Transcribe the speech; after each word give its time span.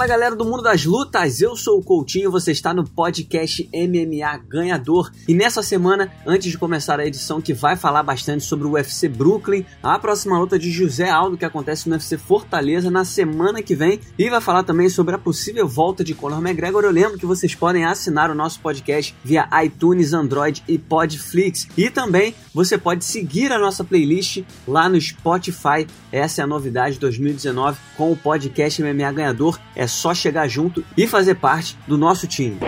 Fala 0.00 0.08
galera 0.08 0.34
do 0.34 0.46
mundo 0.46 0.62
das 0.62 0.86
lutas, 0.86 1.42
eu 1.42 1.54
sou 1.54 1.78
o 1.78 1.82
Coutinho, 1.82 2.30
você 2.30 2.52
está 2.52 2.72
no 2.72 2.88
podcast 2.88 3.68
MMA 3.70 4.38
Ganhador. 4.48 5.12
E 5.28 5.34
nessa 5.34 5.62
semana, 5.62 6.10
antes 6.26 6.50
de 6.50 6.56
começar 6.56 6.98
a 6.98 7.04
edição 7.04 7.38
que 7.38 7.52
vai 7.52 7.76
falar 7.76 8.02
bastante 8.02 8.42
sobre 8.42 8.66
o 8.66 8.70
UFC 8.70 9.10
Brooklyn, 9.10 9.62
a 9.82 9.98
próxima 9.98 10.38
luta 10.38 10.58
de 10.58 10.70
José 10.70 11.10
Aldo 11.10 11.36
que 11.36 11.44
acontece 11.44 11.86
no 11.86 11.96
UFC 11.96 12.16
Fortaleza 12.16 12.90
na 12.90 13.04
semana 13.04 13.60
que 13.60 13.74
vem, 13.74 14.00
e 14.18 14.30
vai 14.30 14.40
falar 14.40 14.62
também 14.62 14.88
sobre 14.88 15.14
a 15.14 15.18
possível 15.18 15.68
volta 15.68 16.02
de 16.02 16.14
Conor 16.14 16.40
McGregor. 16.40 16.82
Eu 16.82 16.92
lembro 16.92 17.18
que 17.18 17.26
vocês 17.26 17.54
podem 17.54 17.84
assinar 17.84 18.30
o 18.30 18.34
nosso 18.34 18.58
podcast 18.60 19.14
via 19.22 19.50
iTunes, 19.62 20.14
Android 20.14 20.64
e 20.66 20.78
Podflix. 20.78 21.68
E 21.76 21.90
também 21.90 22.34
você 22.54 22.78
pode 22.78 23.04
seguir 23.04 23.52
a 23.52 23.58
nossa 23.58 23.84
playlist 23.84 24.44
lá 24.66 24.88
no 24.88 24.98
Spotify. 24.98 25.86
Essa 26.10 26.40
é 26.40 26.44
a 26.44 26.46
novidade 26.46 26.98
2019 26.98 27.78
com 27.98 28.10
o 28.10 28.16
podcast 28.16 28.82
MMA 28.82 29.12
Ganhador 29.12 29.60
é 29.76 29.89
só 29.90 30.14
chegar 30.14 30.48
junto 30.48 30.84
e 30.96 31.06
fazer 31.06 31.34
parte 31.34 31.76
do 31.86 31.98
nosso 31.98 32.26
time. 32.26 32.58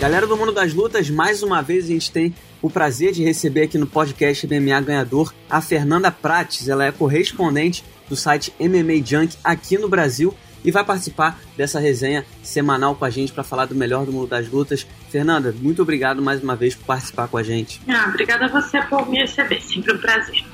Galera 0.00 0.26
do 0.26 0.34
mundo 0.36 0.50
das 0.50 0.72
lutas, 0.72 1.10
mais 1.10 1.42
uma 1.42 1.60
vez 1.60 1.84
a 1.84 1.88
gente 1.88 2.10
tem 2.10 2.34
o 2.62 2.70
prazer 2.70 3.12
de 3.12 3.22
receber 3.22 3.62
aqui 3.62 3.76
no 3.76 3.86
podcast 3.86 4.46
MMA 4.46 4.80
Ganhador 4.80 5.32
a 5.48 5.60
Fernanda 5.60 6.10
Prates. 6.10 6.68
Ela 6.68 6.86
é 6.86 6.90
correspondente 6.90 7.84
do 8.08 8.16
site 8.16 8.52
MMA 8.58 9.04
Junk 9.04 9.36
aqui 9.44 9.78
no 9.78 9.88
Brasil 9.88 10.34
e 10.64 10.70
vai 10.70 10.84
participar 10.84 11.40
dessa 11.56 11.78
resenha 11.78 12.24
semanal 12.42 12.94
com 12.94 13.04
a 13.04 13.10
gente 13.10 13.32
para 13.32 13.44
falar 13.44 13.66
do 13.66 13.74
melhor 13.74 14.04
do 14.06 14.12
mundo 14.12 14.28
das 14.28 14.48
lutas. 14.48 14.86
Fernanda, 15.10 15.54
muito 15.60 15.82
obrigado 15.82 16.22
mais 16.22 16.42
uma 16.42 16.56
vez 16.56 16.74
por 16.74 16.84
participar 16.84 17.28
com 17.28 17.36
a 17.36 17.42
gente. 17.42 17.80
Ah, 17.88 18.06
obrigada 18.08 18.46
a 18.46 18.48
você 18.48 18.80
por 18.82 19.08
me 19.08 19.18
receber, 19.18 19.60
sempre 19.60 19.94
um 19.94 19.98
prazer. 19.98 20.44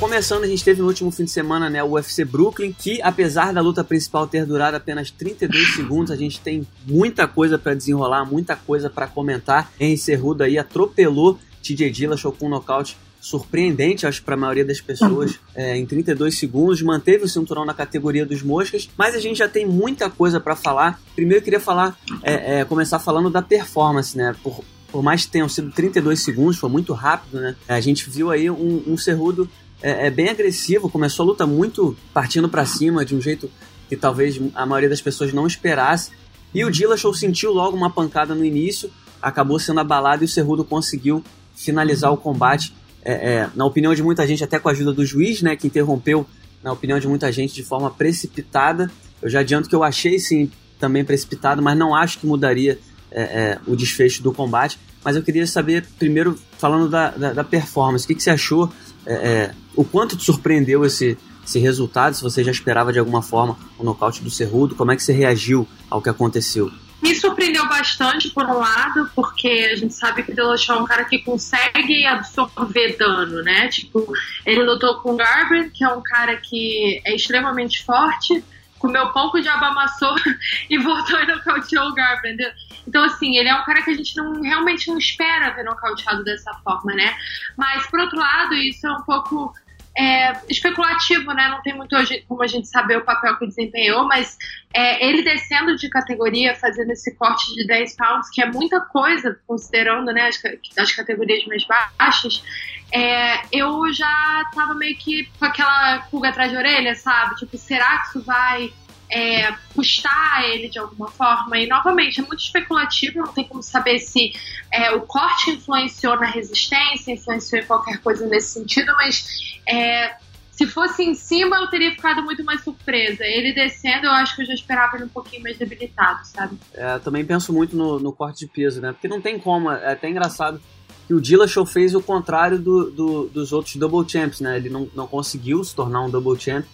Começando, 0.00 0.44
a 0.44 0.46
gente 0.46 0.64
teve 0.64 0.80
no 0.80 0.88
último 0.88 1.10
fim 1.10 1.24
de 1.24 1.30
semana 1.30 1.68
né, 1.68 1.84
o 1.84 1.90
UFC 1.90 2.24
Brooklyn, 2.24 2.72
que 2.72 3.02
apesar 3.02 3.52
da 3.52 3.60
luta 3.60 3.84
principal 3.84 4.26
ter 4.26 4.46
durado 4.46 4.74
apenas 4.74 5.10
32 5.10 5.74
segundos, 5.76 6.10
a 6.10 6.16
gente 6.16 6.40
tem 6.40 6.66
muita 6.86 7.28
coisa 7.28 7.58
para 7.58 7.74
desenrolar, 7.74 8.24
muita 8.24 8.56
coisa 8.56 8.88
para 8.88 9.06
comentar. 9.06 9.70
Henry 9.78 9.98
Cerrudo 9.98 10.42
aí 10.42 10.58
atropelou 10.58 11.38
TJ 11.62 11.90
Dillashaw 11.90 12.32
com 12.32 12.46
um 12.46 12.48
nocaute 12.48 12.96
surpreendente, 13.20 14.06
acho, 14.06 14.22
para 14.22 14.34
a 14.34 14.38
maioria 14.38 14.64
das 14.64 14.80
pessoas, 14.80 15.38
é, 15.54 15.76
em 15.76 15.84
32 15.84 16.38
segundos, 16.38 16.80
manteve 16.80 17.24
o 17.24 17.28
cinturão 17.28 17.64
na 17.64 17.74
categoria 17.74 18.24
dos 18.24 18.42
moscas, 18.42 18.88
mas 18.96 19.14
a 19.14 19.18
gente 19.18 19.38
já 19.38 19.48
tem 19.48 19.66
muita 19.66 20.08
coisa 20.08 20.40
para 20.40 20.56
falar. 20.56 21.00
Primeiro 21.14 21.40
eu 21.40 21.44
queria 21.44 21.60
falar, 21.60 21.98
é, 22.22 22.60
é, 22.60 22.64
começar 22.64 22.98
falando 22.98 23.28
da 23.28 23.42
performance, 23.42 24.16
né? 24.16 24.34
Por, 24.42 24.64
por 24.90 25.02
mais 25.02 25.24
que 25.26 25.30
tenham 25.30 25.48
sido 25.48 25.70
32 25.70 26.20
segundos, 26.20 26.56
foi 26.56 26.70
muito 26.70 26.92
rápido, 26.94 27.40
né? 27.40 27.54
A 27.68 27.80
gente 27.80 28.08
viu 28.08 28.30
aí 28.30 28.50
um, 28.50 28.82
um 28.86 28.96
Cerrudo 28.96 29.48
é, 29.82 30.06
é, 30.06 30.10
bem 30.10 30.28
agressivo, 30.28 30.90
começou 30.90 31.24
a 31.24 31.26
luta 31.26 31.46
muito 31.46 31.96
partindo 32.12 32.48
para 32.48 32.64
cima, 32.64 33.04
de 33.04 33.14
um 33.14 33.20
jeito 33.20 33.50
que 33.88 33.96
talvez 33.96 34.40
a 34.54 34.64
maioria 34.64 34.88
das 34.88 35.00
pessoas 35.00 35.32
não 35.32 35.46
esperasse. 35.46 36.12
E 36.54 36.64
o 36.64 36.70
Dillashaw 36.70 37.12
sentiu 37.14 37.52
logo 37.52 37.76
uma 37.76 37.90
pancada 37.90 38.34
no 38.34 38.44
início, 38.44 38.90
acabou 39.20 39.58
sendo 39.58 39.80
abalado 39.80 40.24
e 40.24 40.26
o 40.26 40.28
Cerrudo 40.28 40.64
conseguiu 40.64 41.22
finalizar 41.64 42.12
o 42.12 42.16
combate. 42.16 42.74
É, 43.02 43.12
é, 43.12 43.50
na 43.54 43.64
opinião 43.64 43.94
de 43.94 44.02
muita 44.02 44.26
gente, 44.26 44.42
até 44.44 44.58
com 44.58 44.68
a 44.68 44.72
ajuda 44.72 44.92
do 44.92 45.04
juiz, 45.04 45.42
né, 45.42 45.56
que 45.56 45.66
interrompeu, 45.66 46.26
na 46.62 46.72
opinião 46.72 46.98
de 46.98 47.08
muita 47.08 47.30
gente, 47.32 47.54
de 47.54 47.62
forma 47.62 47.90
precipitada. 47.90 48.90
Eu 49.22 49.28
já 49.28 49.40
adianto 49.40 49.68
que 49.68 49.74
eu 49.74 49.82
achei 49.82 50.18
sim 50.18 50.50
também 50.78 51.04
precipitado, 51.04 51.62
mas 51.62 51.76
não 51.76 51.94
acho 51.94 52.18
que 52.18 52.26
mudaria 52.26 52.78
é, 53.10 53.22
é 53.22 53.58
o 53.66 53.74
desfecho 53.74 54.22
do 54.22 54.32
combate. 54.32 54.78
Mas 55.04 55.16
eu 55.16 55.22
queria 55.22 55.46
saber, 55.46 55.86
primeiro, 55.98 56.38
falando 56.58 56.88
da, 56.88 57.10
da, 57.10 57.32
da 57.32 57.44
performance, 57.44 58.04
o 58.04 58.08
que, 58.08 58.14
que 58.14 58.22
você 58.22 58.30
achou? 58.30 58.70
É, 59.06 59.14
é, 59.14 59.54
o 59.74 59.82
quanto 59.82 60.16
te 60.16 60.24
surpreendeu 60.24 60.84
esse, 60.84 61.16
esse 61.46 61.58
resultado? 61.58 62.14
Se 62.14 62.22
você 62.22 62.44
já 62.44 62.50
esperava 62.50 62.92
de 62.92 62.98
alguma 62.98 63.22
forma 63.22 63.56
o 63.78 63.84
nocaute 63.84 64.22
do 64.22 64.30
Cerrudo, 64.30 64.74
como 64.74 64.92
é 64.92 64.96
que 64.96 65.02
você 65.02 65.12
reagiu 65.12 65.66
ao 65.88 66.02
que 66.02 66.10
aconteceu? 66.10 66.70
Me 67.02 67.14
surpreendeu 67.14 67.66
bastante, 67.66 68.28
por 68.30 68.44
um 68.44 68.58
lado, 68.58 69.10
porque 69.14 69.70
a 69.72 69.76
gente 69.76 69.94
sabe 69.94 70.22
que 70.22 70.32
o 70.32 70.34
Dillashaw 70.34 70.78
é 70.78 70.82
um 70.82 70.84
cara 70.84 71.04
que 71.04 71.18
consegue 71.18 72.04
absorver 72.06 72.96
dano, 72.98 73.42
né? 73.42 73.68
Tipo, 73.68 74.12
ele 74.44 74.62
lutou 74.62 74.96
com 75.00 75.12
o 75.12 75.16
Garbrandt, 75.16 75.70
que 75.70 75.82
é 75.82 75.88
um 75.88 76.02
cara 76.02 76.36
que 76.36 77.00
é 77.06 77.14
extremamente 77.14 77.84
forte, 77.84 78.44
comeu 78.78 79.08
pouco 79.12 79.40
de 79.40 79.48
abamassou 79.48 80.14
e 80.68 80.78
voltou 80.78 81.20
e 81.20 81.26
nocauteou 81.26 81.88
o 81.88 81.94
Garbrandt. 81.94 82.42
Então, 82.86 83.04
assim, 83.04 83.36
ele 83.36 83.48
é 83.48 83.54
um 83.54 83.64
cara 83.64 83.82
que 83.82 83.90
a 83.90 83.96
gente 83.96 84.16
não 84.16 84.42
realmente 84.42 84.88
não 84.88 84.98
espera 84.98 85.50
ver 85.50 85.64
nocauteado 85.64 86.22
dessa 86.22 86.52
forma, 86.64 86.94
né? 86.94 87.14
Mas, 87.56 87.86
por 87.86 88.00
outro 88.00 88.18
lado, 88.18 88.54
isso 88.54 88.86
é 88.86 88.92
um 88.92 89.02
pouco 89.02 89.54
é, 90.00 90.32
especulativo, 90.48 91.30
né? 91.34 91.48
Não 91.48 91.60
tem 91.60 91.76
muito 91.76 91.94
como 92.26 92.42
a 92.42 92.46
gente 92.46 92.66
saber 92.68 92.96
o 92.96 93.04
papel 93.04 93.36
que 93.36 93.46
desempenhou, 93.46 94.08
mas 94.08 94.38
é, 94.72 95.06
ele 95.06 95.22
descendo 95.22 95.76
de 95.76 95.90
categoria, 95.90 96.54
fazendo 96.54 96.90
esse 96.90 97.14
corte 97.16 97.54
de 97.54 97.66
10 97.66 97.96
pounds, 97.96 98.30
que 98.30 98.40
é 98.40 98.46
muita 98.46 98.80
coisa, 98.80 99.38
considerando 99.46 100.10
né, 100.10 100.28
as, 100.28 100.40
as 100.78 100.92
categorias 100.92 101.44
mais 101.44 101.66
baixas, 101.66 102.42
é, 102.90 103.42
eu 103.52 103.92
já 103.92 104.42
tava 104.54 104.74
meio 104.74 104.96
que 104.96 105.28
com 105.38 105.44
aquela 105.44 105.98
pulga 106.10 106.30
atrás 106.30 106.50
de 106.50 106.56
orelha, 106.56 106.94
sabe? 106.94 107.36
Tipo, 107.36 107.58
será 107.58 107.98
que 107.98 108.08
isso 108.08 108.22
vai 108.22 108.72
é, 109.10 109.52
custar 109.74 110.44
ele 110.44 110.68
de 110.68 110.78
alguma 110.78 111.08
forma. 111.10 111.58
E, 111.58 111.66
novamente, 111.66 112.20
é 112.20 112.22
muito 112.22 112.40
especulativo, 112.40 113.18
não 113.18 113.32
tem 113.32 113.44
como 113.44 113.62
saber 113.62 113.98
se 113.98 114.32
é, 114.72 114.92
o 114.92 115.02
corte 115.02 115.50
influenciou 115.50 116.16
na 116.16 116.26
resistência, 116.26 117.12
influenciou 117.12 117.62
em 117.62 117.66
qualquer 117.66 117.98
coisa 117.98 118.26
nesse 118.26 118.60
sentido, 118.60 118.92
mas 118.96 119.58
é, 119.68 120.14
se 120.60 120.66
fosse 120.66 121.02
em 121.02 121.14
cima, 121.14 121.56
eu 121.56 121.68
teria 121.68 121.90
ficado 121.90 122.22
muito 122.22 122.44
mais 122.44 122.62
surpresa. 122.62 123.24
Ele 123.24 123.52
descendo, 123.52 124.06
eu 124.06 124.12
acho 124.12 124.36
que 124.36 124.42
eu 124.42 124.46
já 124.46 124.54
esperava 124.54 124.96
ele 124.96 125.04
um 125.04 125.08
pouquinho 125.08 125.42
mais 125.42 125.58
debilitado, 125.58 126.20
sabe? 126.24 126.58
É, 126.74 126.98
também 126.98 127.24
penso 127.24 127.52
muito 127.52 127.74
no, 127.74 127.98
no, 127.98 128.12
corte 128.12 128.40
de 128.40 128.46
peso, 128.46 128.80
né? 128.80 128.92
Porque 128.92 129.08
não 129.08 129.20
tem 129.20 129.38
como, 129.38 129.70
é 129.70 129.92
até 129.92 130.08
engraçado 130.08 130.60
que 131.06 131.14
o 131.14 131.20
Dillashaw 131.20 131.66
fez 131.66 131.94
o 131.94 132.00
contrário 132.02 132.58
do, 132.58 132.90
do, 132.90 133.28
dos 133.28 133.52
outros 133.52 133.74
double 133.76 134.08
champs, 134.08 134.40
né? 134.40 134.56
Ele 134.56 134.68
não, 134.68 134.88
não 134.94 135.06
conseguiu 135.06 135.64
se 135.64 135.74
tornar 135.74 136.02
um 136.02 136.10
double 136.10 136.38
champ, 136.38 136.64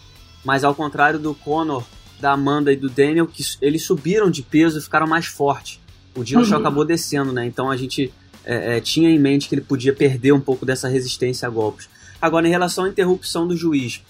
mas 0.45 0.65
ao 0.65 0.75
contrário 0.75 1.19
do 1.19 1.35
Conor 1.35 1.85
da 2.21 2.33
Amanda 2.33 2.73
e 2.73 2.77
do 2.77 2.89
Daniel, 2.89 3.27
que 3.27 3.43
eles 3.61 3.83
subiram 3.83 4.31
de 4.31 4.43
peso 4.43 4.79
e 4.79 4.83
ficaram 4.83 5.07
mais 5.07 5.27
fortes. 5.27 5.81
O 6.15 6.25
Dillashaw 6.25 6.55
uhum. 6.55 6.61
acabou 6.61 6.85
descendo, 6.85 7.33
né? 7.33 7.45
Então 7.47 7.71
a 7.71 7.77
gente 7.77 8.13
é, 8.45 8.77
é, 8.77 8.81
tinha 8.81 9.11
em 9.11 9.19
mente 9.19 9.49
que 9.49 9.55
ele 9.55 9.63
podia 9.63 9.93
perder 9.93 10.33
um 10.33 10.41
pouco 10.41 10.65
dessa 10.65 10.89
resistência 10.89 11.47
a 11.47 11.51
golpes. 11.51 11.89
Agora, 12.21 12.47
em 12.47 12.51
relação 12.51 12.85
à 12.85 12.89
interrupção 12.89 13.47
do 13.47 13.57
juiz, 13.57 14.03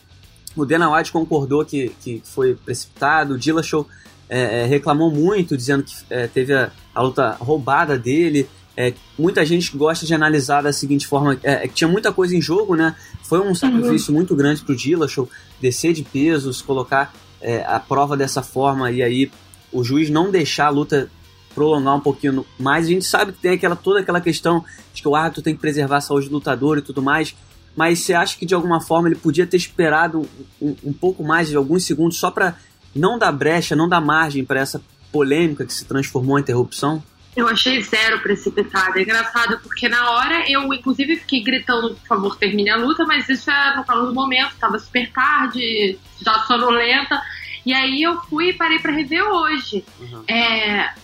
o 0.54 0.64
Dana 0.64 0.94
White 0.94 1.10
concordou 1.10 1.64
que, 1.64 1.90
que 2.00 2.22
foi 2.24 2.54
precipitado, 2.54 3.34
o 3.34 3.38
Dillashaw 3.38 3.86
é, 4.28 4.62
é, 4.62 4.66
reclamou 4.66 5.10
muito, 5.10 5.56
dizendo 5.56 5.82
que 5.82 5.94
é, 6.10 6.26
teve 6.26 6.54
a, 6.54 6.70
a, 6.94 7.02
luta 7.02 7.32
roubada 7.40 7.98
dele. 7.98 8.48
É, 8.76 8.92
muita 9.18 9.44
gente 9.44 9.76
gosta 9.76 10.04
de 10.04 10.14
analisar 10.14 10.62
da 10.62 10.72
seguinte 10.72 11.06
forma, 11.06 11.34
que 11.36 11.68
tinha 11.68 11.88
muita 11.88 12.12
coisa 12.12 12.36
em 12.36 12.42
jogo, 12.42 12.76
né? 12.76 12.94
Foi 13.22 13.40
um 13.40 13.54
sacrifício 13.54 14.10
uhum. 14.10 14.18
muito 14.18 14.36
grande 14.36 14.62
para 14.62 14.72
o 14.72 14.76
Dillashaw 14.76 15.28
descer 15.60 15.94
de 15.94 16.02
pesos, 16.02 16.60
colocar 16.60 17.14
é, 17.40 17.64
a 17.64 17.78
prova 17.78 18.16
dessa 18.16 18.42
forma 18.42 18.90
e 18.90 19.02
aí 19.02 19.30
o 19.72 19.84
juiz 19.84 20.10
não 20.10 20.30
deixar 20.30 20.66
a 20.66 20.70
luta 20.70 21.10
prolongar 21.54 21.96
um 21.96 22.00
pouquinho 22.00 22.44
mais. 22.58 22.86
A 22.86 22.88
gente 22.90 23.04
sabe 23.04 23.32
que 23.32 23.38
tem 23.38 23.52
aquela 23.52 23.74
toda 23.74 24.00
aquela 24.00 24.20
questão 24.20 24.64
de 24.92 25.00
que 25.00 25.08
o 25.08 25.16
árbitro 25.16 25.42
tem 25.42 25.54
que 25.54 25.60
preservar 25.60 25.96
a 25.96 26.00
saúde 26.00 26.28
do 26.28 26.34
lutador 26.34 26.78
e 26.78 26.82
tudo 26.82 27.02
mais. 27.02 27.34
Mas 27.74 28.00
você 28.00 28.14
acha 28.14 28.38
que 28.38 28.46
de 28.46 28.54
alguma 28.54 28.80
forma 28.80 29.08
ele 29.08 29.16
podia 29.16 29.46
ter 29.46 29.56
esperado 29.56 30.28
um, 30.60 30.74
um 30.84 30.92
pouco 30.92 31.24
mais 31.24 31.48
de 31.48 31.56
alguns 31.56 31.84
segundos 31.84 32.18
só 32.18 32.30
para 32.30 32.56
não 32.94 33.18
dar 33.18 33.32
brecha, 33.32 33.76
não 33.76 33.88
dar 33.88 34.00
margem 34.00 34.44
para 34.44 34.60
essa 34.60 34.80
polêmica 35.10 35.64
que 35.64 35.72
se 35.72 35.84
transformou 35.84 36.38
em 36.38 36.42
interrupção? 36.42 37.02
Eu 37.36 37.46
achei 37.46 37.82
zero 37.82 38.20
precipitado. 38.20 38.98
É 38.98 39.02
engraçado, 39.02 39.60
porque 39.60 39.88
na 39.88 40.10
hora 40.10 40.50
eu, 40.50 40.72
inclusive, 40.72 41.16
fiquei 41.16 41.42
gritando, 41.42 41.94
por 41.94 42.06
favor, 42.06 42.36
termine 42.36 42.70
a 42.70 42.76
luta, 42.76 43.04
mas 43.04 43.28
isso 43.28 43.50
é 43.50 43.76
no 43.76 43.84
calor 43.84 44.06
do 44.06 44.14
momento, 44.14 44.56
tava 44.58 44.78
super 44.78 45.10
tarde, 45.12 45.98
já 46.24 46.32
sonolenta. 46.40 47.20
E 47.64 47.74
aí 47.74 48.02
eu 48.02 48.18
fui 48.22 48.48
e 48.48 48.52
parei 48.54 48.78
para 48.78 48.92
rever 48.92 49.22
hoje. 49.22 49.84
Uhum. 50.00 50.24
É, 50.26 50.94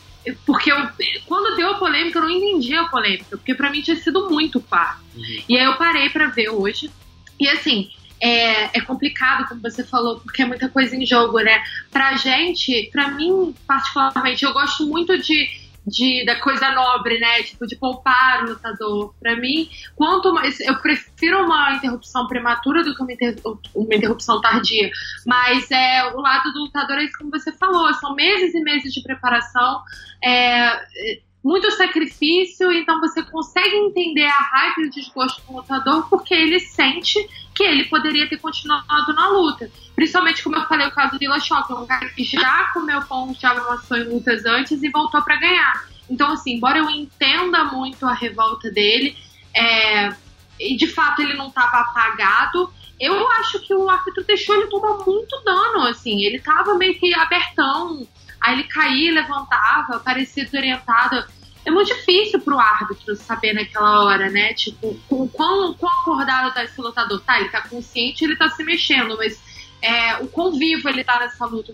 porque 0.46 0.72
eu, 0.72 0.88
quando 1.26 1.56
deu 1.56 1.72
a 1.72 1.78
polêmica, 1.78 2.18
eu 2.18 2.22
não 2.22 2.30
entendi 2.30 2.74
a 2.74 2.84
polêmica, 2.84 3.36
porque 3.36 3.54
para 3.54 3.70
mim 3.70 3.82
tinha 3.82 3.96
sido 3.96 4.30
muito 4.30 4.58
claro. 4.58 4.98
Uhum. 5.14 5.42
E 5.48 5.58
aí 5.58 5.64
eu 5.64 5.76
parei 5.76 6.08
para 6.08 6.28
ver 6.28 6.48
hoje. 6.48 6.90
E 7.38 7.46
assim, 7.48 7.90
é, 8.20 8.78
é, 8.78 8.80
complicado, 8.80 9.48
como 9.48 9.60
você 9.60 9.82
falou, 9.82 10.20
porque 10.20 10.42
é 10.42 10.46
muita 10.46 10.68
coisa 10.68 10.94
em 10.96 11.04
jogo, 11.04 11.40
né? 11.40 11.62
Pra 11.90 12.16
gente, 12.16 12.88
pra 12.92 13.10
mim, 13.10 13.52
particularmente, 13.66 14.44
eu 14.44 14.52
gosto 14.52 14.86
muito 14.86 15.18
de 15.18 15.61
de, 15.86 16.24
da 16.24 16.40
coisa 16.40 16.70
nobre, 16.72 17.18
né? 17.18 17.42
Tipo, 17.42 17.66
de 17.66 17.76
poupar 17.76 18.44
o 18.44 18.50
lutador. 18.50 19.14
Para 19.20 19.36
mim, 19.36 19.68
quanto 19.96 20.32
mais. 20.32 20.60
Eu 20.60 20.76
prefiro 20.80 21.44
uma 21.44 21.74
interrupção 21.74 22.26
prematura 22.26 22.82
do 22.82 22.94
que 22.94 23.02
uma, 23.02 23.12
inter, 23.12 23.36
uma 23.74 23.94
interrupção 23.94 24.40
tardia. 24.40 24.90
Mas 25.26 25.70
é, 25.70 26.12
o 26.14 26.20
lado 26.20 26.52
do 26.52 26.60
lutador 26.60 26.98
é 26.98 27.04
isso 27.04 27.18
como 27.18 27.30
você 27.30 27.52
falou: 27.52 27.92
são 27.94 28.14
meses 28.14 28.54
e 28.54 28.60
meses 28.60 28.92
de 28.92 29.02
preparação. 29.02 29.80
É, 30.24 31.20
muito 31.44 31.68
sacrifício, 31.72 32.70
então 32.70 33.00
você 33.00 33.22
consegue 33.24 33.74
entender 33.74 34.26
a 34.26 34.40
raiva 34.40 34.80
e 34.80 34.86
o 34.86 34.90
desgosto 34.90 35.42
do 35.44 35.56
lutador 35.56 36.08
porque 36.08 36.32
ele 36.32 36.60
sente 36.60 37.18
que 37.54 37.62
ele 37.62 37.84
poderia 37.84 38.28
ter 38.28 38.38
continuado 38.38 39.12
na 39.14 39.28
luta. 39.28 39.70
Principalmente, 39.94 40.42
como 40.42 40.56
eu 40.56 40.64
falei, 40.66 40.86
o 40.86 40.92
caso 40.92 41.12
do 41.12 41.18
Dillashaw, 41.18 41.66
que 41.66 41.72
é 41.72 41.76
um 41.76 41.86
cara 41.86 42.08
que 42.08 42.24
já 42.24 42.70
comeu 42.72 43.02
pão 43.02 43.32
de 43.32 43.44
maçã 43.44 43.98
em 43.98 44.04
lutas 44.04 44.44
antes 44.44 44.82
e 44.82 44.90
voltou 44.90 45.22
para 45.22 45.36
ganhar. 45.36 45.84
Então, 46.08 46.32
assim, 46.32 46.54
embora 46.54 46.78
eu 46.78 46.90
entenda 46.90 47.64
muito 47.64 48.06
a 48.06 48.14
revolta 48.14 48.70
dele, 48.70 49.16
é, 49.54 50.14
e 50.58 50.76
de 50.76 50.86
fato 50.86 51.22
ele 51.22 51.34
não 51.34 51.48
estava 51.48 51.78
apagado, 51.78 52.72
eu 52.98 53.28
acho 53.32 53.60
que 53.60 53.74
o 53.74 53.88
árbitro 53.88 54.24
deixou 54.24 54.54
ele 54.54 54.68
tomar 54.68 55.04
muito 55.04 55.42
dano, 55.44 55.86
assim, 55.88 56.22
ele 56.22 56.36
estava 56.36 56.74
meio 56.74 56.98
que 56.98 57.14
abertão, 57.14 58.06
aí 58.40 58.54
ele 58.54 58.64
caía, 58.64 59.12
levantava, 59.12 59.98
parecia 59.98 60.44
desorientado 60.44 61.24
é 61.64 61.70
muito 61.70 61.94
difícil 61.94 62.40
pro 62.40 62.58
árbitro 62.58 63.14
saber 63.14 63.52
naquela 63.52 64.04
hora, 64.04 64.28
né? 64.30 64.52
Tipo, 64.54 64.98
o 65.08 65.28
quão, 65.28 65.74
quão 65.74 65.92
acordado 66.00 66.52
tá 66.52 66.64
esse 66.64 66.80
lutador. 66.80 67.20
Tá, 67.20 67.40
ele 67.40 67.50
tá 67.50 67.60
consciente, 67.62 68.24
ele 68.24 68.36
tá 68.36 68.48
se 68.48 68.64
mexendo, 68.64 69.16
mas 69.16 69.40
é, 69.80 70.16
o 70.16 70.28
quão 70.28 70.52
vivo 70.58 70.88
ele 70.88 71.04
tá 71.04 71.20
nessa 71.20 71.44
luta. 71.46 71.72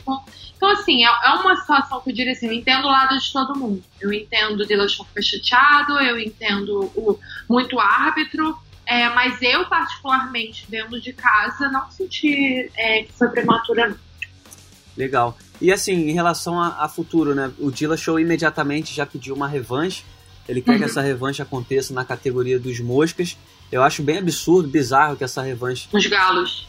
Então, 0.56 0.70
assim, 0.70 1.04
é, 1.04 1.08
é, 1.08 1.30
uma 1.34 1.56
situação 1.56 2.00
que 2.00 2.10
eu 2.10 2.14
diria 2.14 2.32
assim, 2.32 2.46
eu 2.46 2.52
entendo 2.52 2.86
o 2.86 2.90
lado 2.90 3.18
de 3.18 3.32
todo 3.32 3.58
mundo. 3.58 3.82
Eu 4.00 4.12
entendo 4.12 4.60
o 4.60 4.66
Dillashaw 4.66 5.06
ficar 5.06 5.22
chateado, 5.22 5.98
eu 6.00 6.18
entendo 6.18 6.90
o, 6.94 7.18
muito 7.48 7.78
árbitro, 7.78 8.58
é, 8.84 9.08
mas 9.10 9.40
eu, 9.40 9.66
particularmente, 9.66 10.66
vendo 10.68 11.00
de 11.00 11.12
casa, 11.12 11.70
não 11.70 11.90
senti 11.90 12.70
é, 12.76 13.02
que 13.04 13.12
foi 13.12 13.28
prematura, 13.28 13.88
não. 13.88 14.07
Legal. 14.98 15.38
E 15.60 15.70
assim, 15.70 15.92
em 15.92 16.12
relação 16.12 16.60
a, 16.60 16.84
a 16.84 16.88
futuro, 16.88 17.32
né? 17.32 17.52
O 17.58 17.70
Dillashaw 17.70 18.18
imediatamente 18.18 18.92
já 18.92 19.06
pediu 19.06 19.34
uma 19.34 19.46
revanche. 19.46 20.04
Ele 20.48 20.60
quer 20.60 20.72
uhum. 20.72 20.78
que 20.78 20.84
essa 20.84 21.00
revanche 21.00 21.40
aconteça 21.40 21.94
na 21.94 22.04
categoria 22.04 22.58
dos 22.58 22.80
moscas. 22.80 23.36
Eu 23.70 23.82
acho 23.82 24.02
bem 24.02 24.18
absurdo, 24.18 24.68
bizarro 24.68 25.16
que 25.16 25.22
essa 25.22 25.40
revanche. 25.40 25.88
Nos 25.92 26.06
galos. 26.06 26.66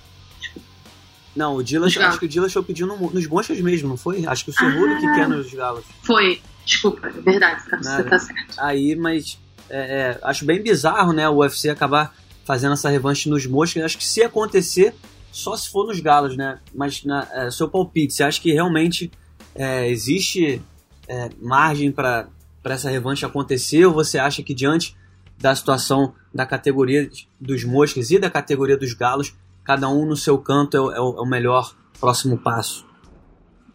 Não, 1.35 1.55
o 1.55 1.63
Dillashaw, 1.63 2.03
acho 2.03 2.19
que 2.19 2.25
o 2.25 2.29
Dillashaw 2.29 2.63
pediu 2.63 2.85
no, 2.85 2.97
nos 3.09 3.25
moscas 3.25 3.59
mesmo, 3.61 3.89
não 3.89 3.97
foi? 3.97 4.25
Acho 4.27 4.43
que 4.43 4.51
o 4.51 4.53
Cerrudo 4.53 4.93
ah, 4.93 4.99
que 4.99 5.15
quer 5.15 5.27
nos 5.27 5.51
galos. 5.53 5.85
Foi, 6.03 6.41
desculpa, 6.65 7.07
é 7.07 7.21
verdade, 7.21 7.63
tá, 7.69 7.77
você 7.77 8.03
tá 8.03 8.19
certo. 8.19 8.55
Aí, 8.57 8.95
mas 8.95 9.39
é, 9.69 9.79
é, 9.79 10.19
acho 10.23 10.43
bem 10.43 10.61
bizarro, 10.61 11.13
né, 11.13 11.29
o 11.29 11.37
UFC 11.37 11.69
acabar 11.69 12.13
fazendo 12.43 12.73
essa 12.73 12.89
revanche 12.89 13.29
nos 13.29 13.45
moscas. 13.45 13.83
Acho 13.83 13.97
que 13.97 14.03
se 14.03 14.21
acontecer, 14.21 14.93
só 15.31 15.55
se 15.55 15.69
for 15.69 15.85
nos 15.87 15.99
galos, 15.99 16.35
né? 16.35 16.59
Mas 16.73 17.03
na, 17.03 17.27
é, 17.31 17.51
seu 17.51 17.69
palpite, 17.69 18.13
você 18.13 18.23
acha 18.23 18.41
que 18.41 18.51
realmente 18.51 19.11
é, 19.55 19.89
existe 19.89 20.61
é, 21.07 21.29
margem 21.41 21.91
para 21.91 22.27
essa 22.63 22.89
revanche 22.89 23.25
acontecer 23.25 23.85
ou 23.85 23.93
você 23.93 24.17
acha 24.17 24.43
que 24.43 24.53
diante 24.53 24.95
da 25.37 25.55
situação 25.55 26.13
da 26.33 26.45
categoria 26.45 27.09
dos 27.39 27.63
moscas 27.63 28.11
e 28.11 28.19
da 28.19 28.29
categoria 28.29 28.77
dos 28.77 28.93
galos, 28.93 29.33
cada 29.63 29.87
um 29.89 30.05
no 30.05 30.15
seu 30.15 30.37
canto 30.37 30.75
é 30.77 30.79
o, 30.79 30.91
é 30.91 30.99
o 30.99 31.25
é 31.25 31.29
melhor 31.29 31.73
próximo 31.99 32.37
passo? 32.37 32.85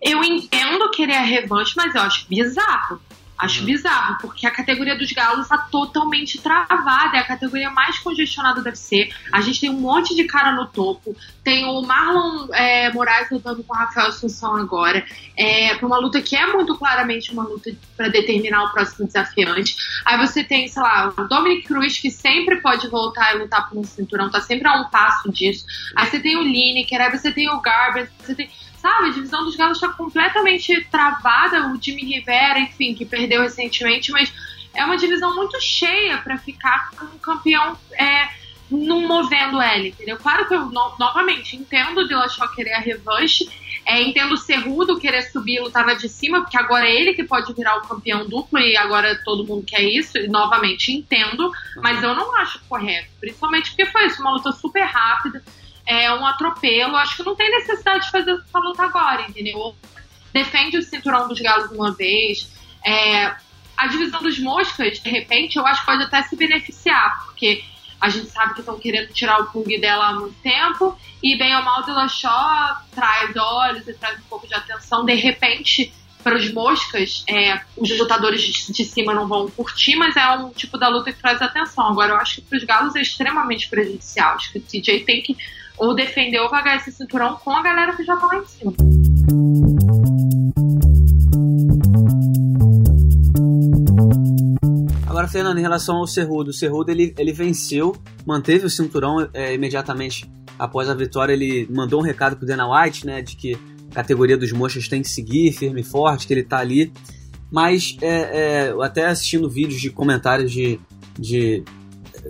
Eu 0.01 0.23
entendo 0.23 0.91
querer 0.91 1.17
a 1.17 1.23
revanche, 1.23 1.73
mas 1.77 1.95
eu 1.95 2.03
acho 2.03 2.29
bizarro. 2.29 3.01
Acho 3.37 3.61
uhum. 3.61 3.67
bizarro, 3.67 4.17
porque 4.21 4.47
a 4.47 4.51
categoria 4.51 4.97
dos 4.97 5.11
galos 5.11 5.43
está 5.43 5.59
totalmente 5.59 6.41
travada. 6.41 7.17
É 7.17 7.21
a 7.21 7.27
categoria 7.27 7.69
mais 7.69 7.99
congestionada 7.99 8.63
deve 8.63 8.77
ser. 8.77 9.13
A 9.33 9.41
gente 9.41 9.61
tem 9.61 9.71
um 9.71 9.81
monte 9.81 10.15
de 10.15 10.25
cara 10.25 10.53
no 10.53 10.67
topo. 10.67 11.17
Tem 11.43 11.65
o 11.65 11.83
Marlon 11.83 12.47
é, 12.53 12.93
Moraes 12.93 13.29
lutando 13.31 13.65
com 13.65 13.75
o 13.75 13.77
Rafael 13.77 14.09
Assunção 14.09 14.55
agora. 14.55 15.05
É, 15.37 15.75
pra 15.75 15.87
uma 15.87 15.99
luta 15.99 16.23
que 16.23 16.37
é 16.37 16.47
muito 16.47 16.77
claramente 16.79 17.33
uma 17.33 17.43
luta 17.43 17.71
para 17.97 18.09
determinar 18.09 18.65
o 18.65 18.73
próximo 18.73 19.07
desafiante. 19.07 19.75
Aí 20.05 20.17
você 20.17 20.45
tem, 20.45 20.69
sei 20.69 20.83
lá, 20.83 21.13
o 21.17 21.29
Dominic 21.29 21.67
Cruz, 21.67 21.99
que 21.99 22.11
sempre 22.11 22.61
pode 22.61 22.89
voltar 22.89 23.35
e 23.35 23.39
lutar 23.39 23.69
por 23.69 23.79
um 23.79 23.85
cinturão, 23.85 24.31
tá 24.31 24.41
sempre 24.41 24.69
a 24.69 24.81
um 24.81 24.89
passo 24.89 25.31
disso. 25.33 25.67
Aí 25.97 26.07
você 26.09 26.21
tem 26.21 26.37
o 26.37 26.43
Lineker, 26.43 27.01
aí 27.01 27.11
você 27.11 27.33
tem 27.33 27.51
o 27.51 27.61
Garber, 27.61 28.11
você 28.21 28.35
tem 28.35 28.49
sabe? 28.85 29.09
A 29.09 29.13
divisão 29.13 29.43
dos 29.47 29.57
galos 29.57 29.79
está 29.79 29.89
completamente 29.89 30.85
travada. 30.91 31.69
O 31.69 31.83
Jimmy 31.83 32.05
Rivera, 32.05 32.59
enfim, 32.59 32.95
que 32.95 33.07
perdeu 33.07 33.41
recentemente, 33.41 34.13
mas 34.13 34.31
é 34.75 34.85
uma 34.85 34.99
divisão 34.99 35.35
muito 35.35 35.59
cheia 35.59 36.19
para 36.19 36.37
ficar 36.37 36.91
com 36.91 37.07
um 37.07 37.19
campeão 37.19 37.79
é, 37.99 38.29
não 38.71 39.09
movendo 39.09 39.63
ele, 39.63 39.89
entendeu? 39.89 40.19
Claro 40.19 40.47
que 40.47 40.55
eu, 40.55 40.67
no, 40.67 40.97
novamente, 40.99 41.57
entendo 41.57 42.03
o 42.03 42.07
Dillashaw 42.07 42.53
querer 42.55 42.75
a 42.75 42.79
revanche, 42.79 43.49
é, 43.87 44.03
entendo 44.03 44.35
o 44.35 44.37
Cerrudo 44.37 44.99
querer 44.99 45.23
subir 45.23 45.57
e 45.57 45.61
lutar 45.61 45.87
na 45.87 45.95
de 45.95 46.09
cima, 46.09 46.43
porque 46.43 46.59
agora 46.59 46.87
é 46.87 46.95
ele 46.95 47.15
que 47.15 47.25
pode 47.25 47.55
virar 47.55 47.79
o 47.79 47.89
campeão 47.89 48.29
duplo 48.29 48.59
e 48.59 48.77
agora 48.77 49.19
todo 49.25 49.47
mundo 49.47 49.65
quer 49.67 49.83
isso, 49.83 50.19
e 50.19 50.29
novamente 50.29 50.93
entendo, 50.93 51.51
mas 51.77 52.03
eu 52.03 52.15
não 52.15 52.37
acho 52.37 52.61
correto, 52.69 53.09
principalmente 53.19 53.71
porque 53.71 53.87
foi 53.87 54.07
isso, 54.07 54.21
uma 54.21 54.33
luta 54.33 54.53
super 54.53 54.83
rápida, 54.83 55.43
é 55.87 56.13
um 56.15 56.27
atropelo. 56.27 56.97
Acho 56.97 57.17
que 57.17 57.23
não 57.23 57.35
tem 57.35 57.51
necessidade 57.51 58.07
de 58.07 58.11
fazer 58.11 58.33
essa 58.33 58.59
luta 58.59 58.83
agora, 58.83 59.23
entendeu? 59.23 59.75
Defende 60.33 60.79
o 60.79 60.83
cinturão 60.83 61.29
dos 61.29 61.41
galos 61.41 61.71
uma 61.71 61.93
vez. 61.93 62.51
É, 62.85 63.35
a 63.77 63.87
divisão 63.87 64.23
dos 64.23 64.39
moscas, 64.39 64.99
de 64.99 65.11
repente, 65.11 65.57
eu 65.57 65.67
acho 65.67 65.81
que 65.81 65.87
pode 65.87 66.03
até 66.03 66.23
se 66.23 66.37
beneficiar, 66.37 67.25
porque 67.27 67.65
a 68.01 68.09
gente 68.09 68.29
sabe 68.29 68.55
que 68.55 68.61
estão 68.61 68.79
querendo 68.79 69.13
tirar 69.13 69.41
o 69.41 69.47
Pug 69.47 69.81
dela 69.81 70.09
há 70.09 70.13
muito 70.13 70.37
tempo, 70.43 70.97
e 71.23 71.37
bem 71.37 71.57
ou 71.57 71.63
mal 71.63 71.83
Dillashaw 71.83 72.77
traz 72.95 73.35
olhos 73.37 73.89
e 73.89 73.95
traz 73.95 74.19
um 74.19 74.25
pouco 74.25 74.47
de 74.47 74.55
atenção. 74.55 75.05
De 75.05 75.15
repente, 75.15 75.93
para 76.23 76.37
os 76.37 76.53
moscas, 76.53 77.25
é, 77.29 77.61
os 77.77 77.99
lutadores 77.99 78.43
de, 78.43 78.73
de, 78.73 78.85
cima 78.85 79.15
não 79.15 79.29
vão 79.29 79.49
curtir, 79.49 79.97
mas 79.97 80.17
é 80.17 80.29
um 80.31 80.51
tipo 80.51 80.79
da 80.79 80.89
luta 80.89 81.13
que 81.13 81.21
traz 81.21 81.41
atenção. 81.41 81.89
Agora, 81.89 82.13
eu 82.13 82.17
acho 82.17 82.37
que 82.37 82.43
para 82.43 82.59
os 82.59 82.65
galos 82.65 82.97
é 82.97 83.03
extremamente 83.03 83.69
prejudicial. 83.69 84.35
Acho 84.35 84.53
que 84.53 84.59
o 84.59 84.63
TJ 84.63 85.05
tem 85.05 85.23
que 85.23 85.37
ou 85.79 85.95
defender 85.95 86.39
ou 86.41 86.49
pagar 86.49 86.77
esse 86.77 86.93
cinturão 86.93 87.37
com 87.37 87.51
a 87.51 87.63
galera 87.63 87.97
que 87.97 88.05
já 88.05 88.17
tá 88.17 88.27
lá 88.27 88.37
em 88.37 88.45
cima. 88.45 88.73
Agora, 95.07 95.29
Fernando, 95.29 95.59
em 95.59 95.63
relação 95.63 95.99
ao 95.99 96.07
Cerrudo, 96.09 96.51
o 96.51 96.53
Cerrudo 96.53 96.91
ele, 96.91 97.15
ele 97.17 97.33
venceu, 97.33 97.95
manteve 98.27 98.67
o 98.67 98.71
cinturão 98.71 99.29
é, 99.33 99.55
imediatamente 99.55 100.29
após 100.59 100.89
a 100.89 100.95
vitória. 100.95 101.33
Ele 101.33 101.69
mandou 101.71 102.01
um 102.01 102.03
recado 102.03 102.37
pro 102.37 102.45
Dana 102.45 102.69
White, 102.69 103.07
né, 103.07 103.23
de 103.23 103.37
que 103.37 103.57
a 103.93 103.95
categoria 103.95 104.37
dos 104.37 104.51
mochas 104.51 104.89
tem 104.89 105.03
que 105.03 105.09
seguir 105.09 105.53
firme 105.53 105.83
e 105.83 105.85
forte, 105.85 106.27
que 106.27 106.33
ele 106.33 106.43
tá 106.43 106.59
ali. 106.59 106.93
Mas, 107.49 107.97
é, 108.03 108.09
é, 108.09 108.75
até 108.83 109.07
assistindo 109.07 109.49
vídeos 109.49 109.81
de 109.81 109.89
comentários 109.89 110.51
de, 110.51 110.81
de 111.17 111.63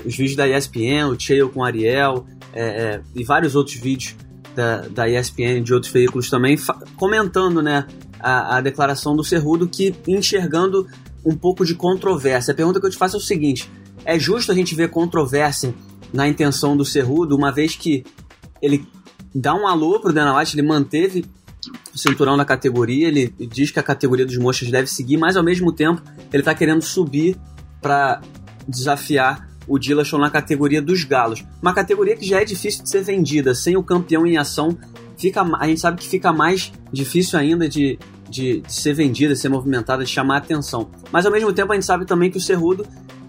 os 0.05 0.15
vídeos 0.15 0.37
da 0.37 0.47
ESPN, 0.47 1.09
o 1.11 1.19
Chael 1.19 1.49
com 1.49 1.61
o 1.61 1.65
Ariel, 1.65 2.27
é, 2.55 2.63
é, 2.63 3.01
e 3.15 3.25
vários 3.25 3.57
outros 3.57 3.77
vídeos 3.77 4.15
da, 4.55 4.83
da 4.83 5.09
ESPN 5.09 5.63
de 5.63 5.75
outros 5.75 5.93
veículos 5.93 6.31
também 6.31 6.57
comentando 6.97 7.61
né, 7.61 7.87
a, 8.21 8.57
a, 8.57 8.61
declaração 8.61 9.17
do 9.17 9.25
Cerrudo 9.25 9.67
que 9.67 9.95
enxergando 10.07 10.87
um 11.25 11.37
pouco 11.37 11.65
de 11.65 11.75
controvérsia. 11.75 12.53
A 12.53 12.55
pergunta 12.55 12.79
que 12.79 12.87
eu 12.87 12.91
te 12.91 12.97
faço 12.97 13.17
é 13.17 13.19
o 13.19 13.23
seguinte: 13.23 13.69
é 14.05 14.19
justo 14.19 14.53
a 14.53 14.55
gente 14.55 14.75
ver 14.75 14.91
controvérsia 14.91 15.75
na 16.13 16.29
intenção 16.29 16.77
do 16.77 16.85
Cerrudo, 16.85 17.37
uma 17.37 17.51
vez 17.51 17.75
que 17.75 18.05
ele 18.63 18.87
dá 19.35 19.53
um 19.53 19.67
alô 19.67 19.99
pro 19.99 20.13
Dana 20.13 20.39
White, 20.39 20.57
ele 20.57 20.67
manteve 20.67 21.25
o 21.93 21.99
cinturão 21.99 22.37
da 22.37 22.45
categoria, 22.45 23.09
ele 23.09 23.35
diz 23.51 23.71
que 23.73 23.81
a 23.81 23.83
categoria 23.83 24.25
dos 24.25 24.37
mochas 24.37 24.71
deve 24.71 24.87
seguir, 24.87 25.17
mas 25.17 25.37
ao 25.37 25.43
mesmo 25.43 25.73
tempo 25.73 26.03
ele 26.33 26.43
está 26.43 26.55
querendo 26.55 26.83
subir 26.83 27.37
para 27.81 28.21
desafiar 28.69 29.49
o 29.67 29.79
Dillashaw 29.79 30.19
na 30.19 30.31
categoria 30.31 30.81
dos 30.81 31.05
galos. 31.05 31.45
Uma 31.61 31.73
categoria 31.73 32.17
que 32.17 32.27
já 32.27 32.41
é 32.41 32.45
difícil 32.45 32.83
de 32.83 32.91
ser 32.91 33.03
vendida, 33.03 33.55
sem 33.55 33.77
o 33.77 33.83
campeão 33.83 34.27
em 34.27 34.37
ação, 34.37 34.77
fica, 35.17 35.43
a 35.43 35.67
gente 35.67 35.81
sabe 35.81 36.01
que 36.01 36.09
fica 36.09 36.33
mais 36.33 36.73
difícil 36.93 37.39
ainda 37.39 37.69
de, 37.69 37.99
de, 38.29 38.61
de 38.61 38.73
ser 38.73 38.95
vendida, 38.95 39.35
de 39.35 39.41
ser 39.41 39.49
movimentada, 39.49 40.05
de 40.05 40.11
chamar 40.11 40.39
atenção. 40.39 40.89
Mas 41.11 41.27
ao 41.27 41.33
mesmo 41.33 41.53
tempo 41.53 41.73
a 41.73 41.75
gente 41.75 41.87
sabe 41.87 42.05
também 42.05 42.31
que 42.31 42.39
o 42.39 42.41
Cerrudo 42.41 42.87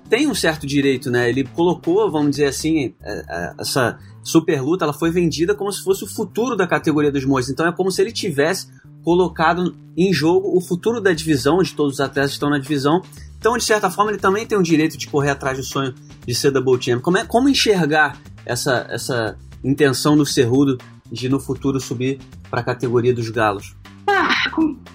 tem 0.09 0.27
um 0.27 0.35
certo 0.35 0.67
direito, 0.67 1.09
né? 1.09 1.29
Ele 1.29 1.43
colocou, 1.43 2.11
vamos 2.11 2.31
dizer 2.31 2.45
assim, 2.45 2.93
é, 3.01 3.25
é, 3.27 3.53
essa 3.59 3.97
super 4.23 4.61
luta, 4.61 4.85
ela 4.85 4.93
foi 4.93 5.11
vendida 5.11 5.55
como 5.55 5.71
se 5.71 5.83
fosse 5.83 6.03
o 6.03 6.07
futuro 6.07 6.55
da 6.55 6.67
categoria 6.67 7.11
dos 7.11 7.25
moços. 7.25 7.49
Então 7.49 7.67
é 7.67 7.71
como 7.71 7.91
se 7.91 8.01
ele 8.01 8.11
tivesse 8.11 8.67
colocado 9.05 9.73
em 9.95 10.11
jogo 10.11 10.57
o 10.57 10.59
futuro 10.59 10.99
da 10.99 11.13
divisão, 11.13 11.59
de 11.59 11.73
todos 11.73 11.93
os 11.93 11.99
atletas 12.01 12.31
estão 12.31 12.49
na 12.49 12.57
divisão, 12.57 13.01
então, 13.45 13.59
de 13.59 13.63
certa 13.63 13.91
forma, 13.91 14.09
ele 14.09 14.19
também 14.19 14.43
tem 14.43 14.57
o 14.57 14.63
direito 14.63 14.97
de 14.97 15.07
correr 15.07 15.29
atrás 15.29 15.55
do 15.55 15.63
sonho 15.63 15.93
de 16.25 16.33
ser 16.33 16.49
double 16.49 16.81
champ. 16.81 16.99
Como, 16.99 17.15
é, 17.15 17.23
como 17.23 17.47
enxergar 17.47 18.17
essa, 18.43 18.87
essa 18.89 19.37
intenção 19.63 20.17
do 20.17 20.25
Cerrudo 20.25 20.79
de 21.11 21.29
no 21.29 21.39
futuro 21.39 21.79
subir 21.79 22.19
para 22.49 22.61
a 22.61 22.63
categoria 22.63 23.13
dos 23.13 23.29
galos? 23.29 23.75
Ah, 24.07 24.29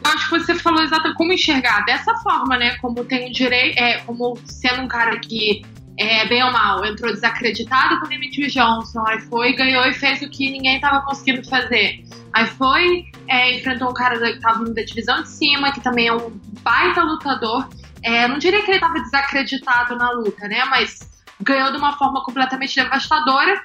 acho 0.05 0.31
que 0.31 0.38
você 0.40 0.57
falou 0.57 0.83
exatamente 0.83 1.17
como 1.17 1.33
enxergar 1.33 1.85
dessa 1.85 2.12
forma, 2.17 2.59
né? 2.59 2.76
Como 2.79 3.05
tem 3.05 3.29
um 3.29 3.33
direito, 3.33 3.79
é, 3.79 3.99
como 3.99 4.37
sendo 4.45 4.83
um 4.83 4.88
cara 4.88 5.17
que 5.21 5.62
é, 6.00 6.26
bem 6.26 6.42
ou 6.42 6.50
mal, 6.50 6.83
entrou 6.87 7.12
desacreditado 7.12 8.00
com 8.00 8.07
o 8.07 8.09
Demetrio 8.09 8.49
Johnson, 8.49 9.04
aí 9.07 9.21
foi, 9.21 9.52
ganhou 9.52 9.85
e 9.85 9.92
fez 9.92 10.23
o 10.23 10.30
que 10.30 10.50
ninguém 10.50 10.76
estava 10.76 11.02
conseguindo 11.02 11.47
fazer. 11.47 12.02
Aí 12.33 12.47
foi, 12.47 13.04
é, 13.28 13.59
enfrentou 13.59 13.90
um 13.90 13.92
cara 13.92 14.19
que 14.19 14.25
estava 14.25 14.64
da 14.64 14.83
divisão 14.83 15.23
de 15.23 15.28
cima, 15.28 15.71
que 15.73 15.80
também 15.83 16.09
é 16.09 16.14
um 16.14 16.30
baita 16.62 17.02
lutador. 17.02 17.69
É, 18.02 18.26
não 18.26 18.38
diria 18.38 18.62
que 18.62 18.71
ele 18.71 18.78
estava 18.78 18.95
desacreditado 18.95 19.95
na 19.95 20.11
luta, 20.12 20.49
né? 20.49 20.64
Mas 20.71 21.00
ganhou 21.38 21.71
de 21.71 21.76
uma 21.76 21.92
forma 21.99 22.25
completamente 22.25 22.75
devastadora. 22.76 23.62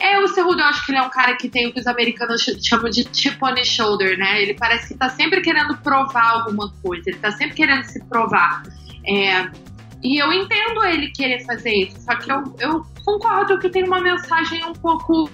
É, 0.00 0.18
o 0.20 0.28
Cerrudo, 0.28 0.62
eu 0.62 0.66
acho 0.66 0.86
que 0.86 0.92
ele 0.92 0.98
é 0.98 1.02
um 1.02 1.10
cara 1.10 1.36
que 1.36 1.50
tem 1.50 1.66
o 1.66 1.72
que 1.74 1.80
os 1.80 1.86
americanos 1.86 2.46
chamam 2.64 2.88
de 2.88 3.06
chip 3.12 3.36
on 3.44 3.52
the 3.52 3.64
shoulder, 3.64 4.16
né? 4.16 4.40
Ele 4.40 4.54
parece 4.54 4.88
que 4.88 4.98
tá 4.98 5.10
sempre 5.10 5.42
querendo 5.42 5.76
provar 5.76 6.30
alguma 6.30 6.72
coisa, 6.80 7.10
ele 7.10 7.18
tá 7.18 7.30
sempre 7.30 7.56
querendo 7.56 7.84
se 7.84 8.02
provar. 8.06 8.62
É, 9.06 9.50
e 10.02 10.22
eu 10.22 10.32
entendo 10.32 10.84
ele 10.84 11.10
querer 11.10 11.44
fazer 11.44 11.72
isso, 11.72 12.00
só 12.00 12.14
que 12.16 12.30
eu, 12.30 12.42
eu 12.60 12.86
concordo 13.04 13.58
que 13.58 13.68
tem 13.68 13.84
uma 13.84 14.00
mensagem 14.00 14.64
um 14.64 14.72
pouco 14.72 15.28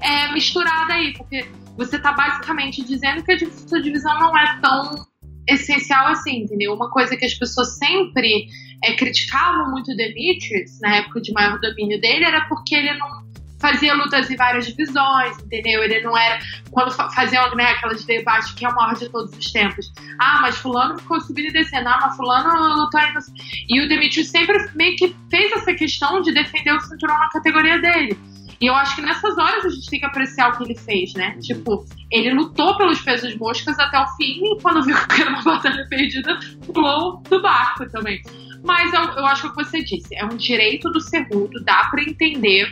é, 0.00 0.32
misturada 0.32 0.94
aí, 0.94 1.12
porque 1.12 1.46
você 1.76 1.98
tá 1.98 2.12
basicamente 2.12 2.84
dizendo 2.84 3.22
que 3.22 3.32
a 3.32 3.50
sua 3.50 3.80
divisão 3.80 4.18
não 4.18 4.36
é 4.36 4.58
tão 4.60 5.06
essencial 5.48 6.08
assim, 6.08 6.42
entendeu? 6.42 6.74
Uma 6.74 6.90
coisa 6.90 7.16
que 7.16 7.24
as 7.24 7.34
pessoas 7.34 7.78
sempre 7.78 8.46
é, 8.84 8.94
criticavam 8.94 9.70
muito 9.70 9.92
o 9.92 9.96
Demetrius, 9.96 10.80
na 10.80 10.96
época 10.96 11.20
de 11.20 11.32
maior 11.32 11.58
domínio 11.60 12.00
dele, 12.00 12.24
era 12.24 12.46
porque 12.48 12.74
ele 12.74 12.92
não 12.94 13.29
fazia 13.60 13.94
lutas 13.94 14.30
em 14.30 14.36
várias 14.36 14.66
divisões, 14.66 15.38
entendeu? 15.38 15.82
Ele 15.82 16.00
não 16.00 16.16
era. 16.16 16.38
Quando 16.70 16.90
faziam 16.92 17.54
né, 17.54 17.64
aquelas 17.64 18.04
debates 18.04 18.52
que 18.52 18.64
é 18.64 18.68
o 18.68 18.74
maior 18.74 18.94
de 18.94 19.08
todos 19.08 19.36
os 19.36 19.52
tempos. 19.52 19.92
Ah, 20.18 20.38
mas 20.40 20.56
Fulano 20.56 20.98
ficou 20.98 21.20
subindo 21.20 21.48
e 21.48 21.52
descendo. 21.52 21.88
Ah, 21.88 21.98
mas 22.00 22.16
Fulano 22.16 22.76
lutou. 22.76 23.00
No... 23.00 23.20
E 23.68 23.80
o 23.80 23.88
Demetrius 23.88 24.28
sempre 24.28 24.56
meio 24.74 24.96
que 24.96 25.14
fez 25.30 25.52
essa 25.52 25.74
questão 25.74 26.20
de 26.20 26.32
defender 26.32 26.72
o 26.72 26.80
cinturão 26.80 27.18
na 27.18 27.28
categoria 27.28 27.78
dele. 27.78 28.18
E 28.60 28.66
eu 28.66 28.74
acho 28.74 28.94
que 28.94 29.00
nessas 29.00 29.38
horas 29.38 29.64
a 29.64 29.70
gente 29.70 29.88
tem 29.88 30.00
que 30.00 30.04
apreciar 30.04 30.50
o 30.50 30.58
que 30.58 30.64
ele 30.64 30.78
fez, 30.78 31.14
né? 31.14 31.32
Uhum. 31.34 31.40
Tipo, 31.40 31.84
ele 32.10 32.34
lutou 32.34 32.76
pelos 32.76 33.00
pesos 33.00 33.34
moscas 33.36 33.78
até 33.78 33.98
o 33.98 34.06
fim 34.16 34.42
e 34.44 34.60
quando 34.60 34.82
viu 34.82 34.96
que 35.08 35.20
era 35.20 35.30
uma 35.30 35.42
batalha 35.42 35.86
perdida, 35.88 36.38
pulou 36.66 37.22
do 37.22 37.40
barco 37.40 37.88
também. 37.88 38.20
Mas 38.62 38.92
eu, 38.92 39.00
eu 39.00 39.26
acho 39.26 39.42
que 39.42 39.48
o 39.48 39.50
que 39.52 39.64
você 39.64 39.82
disse, 39.82 40.14
é 40.14 40.24
um 40.26 40.36
direito 40.36 40.90
do 40.90 41.00
Cerrudo, 41.00 41.64
dá 41.64 41.88
para 41.90 42.02
entender 42.02 42.70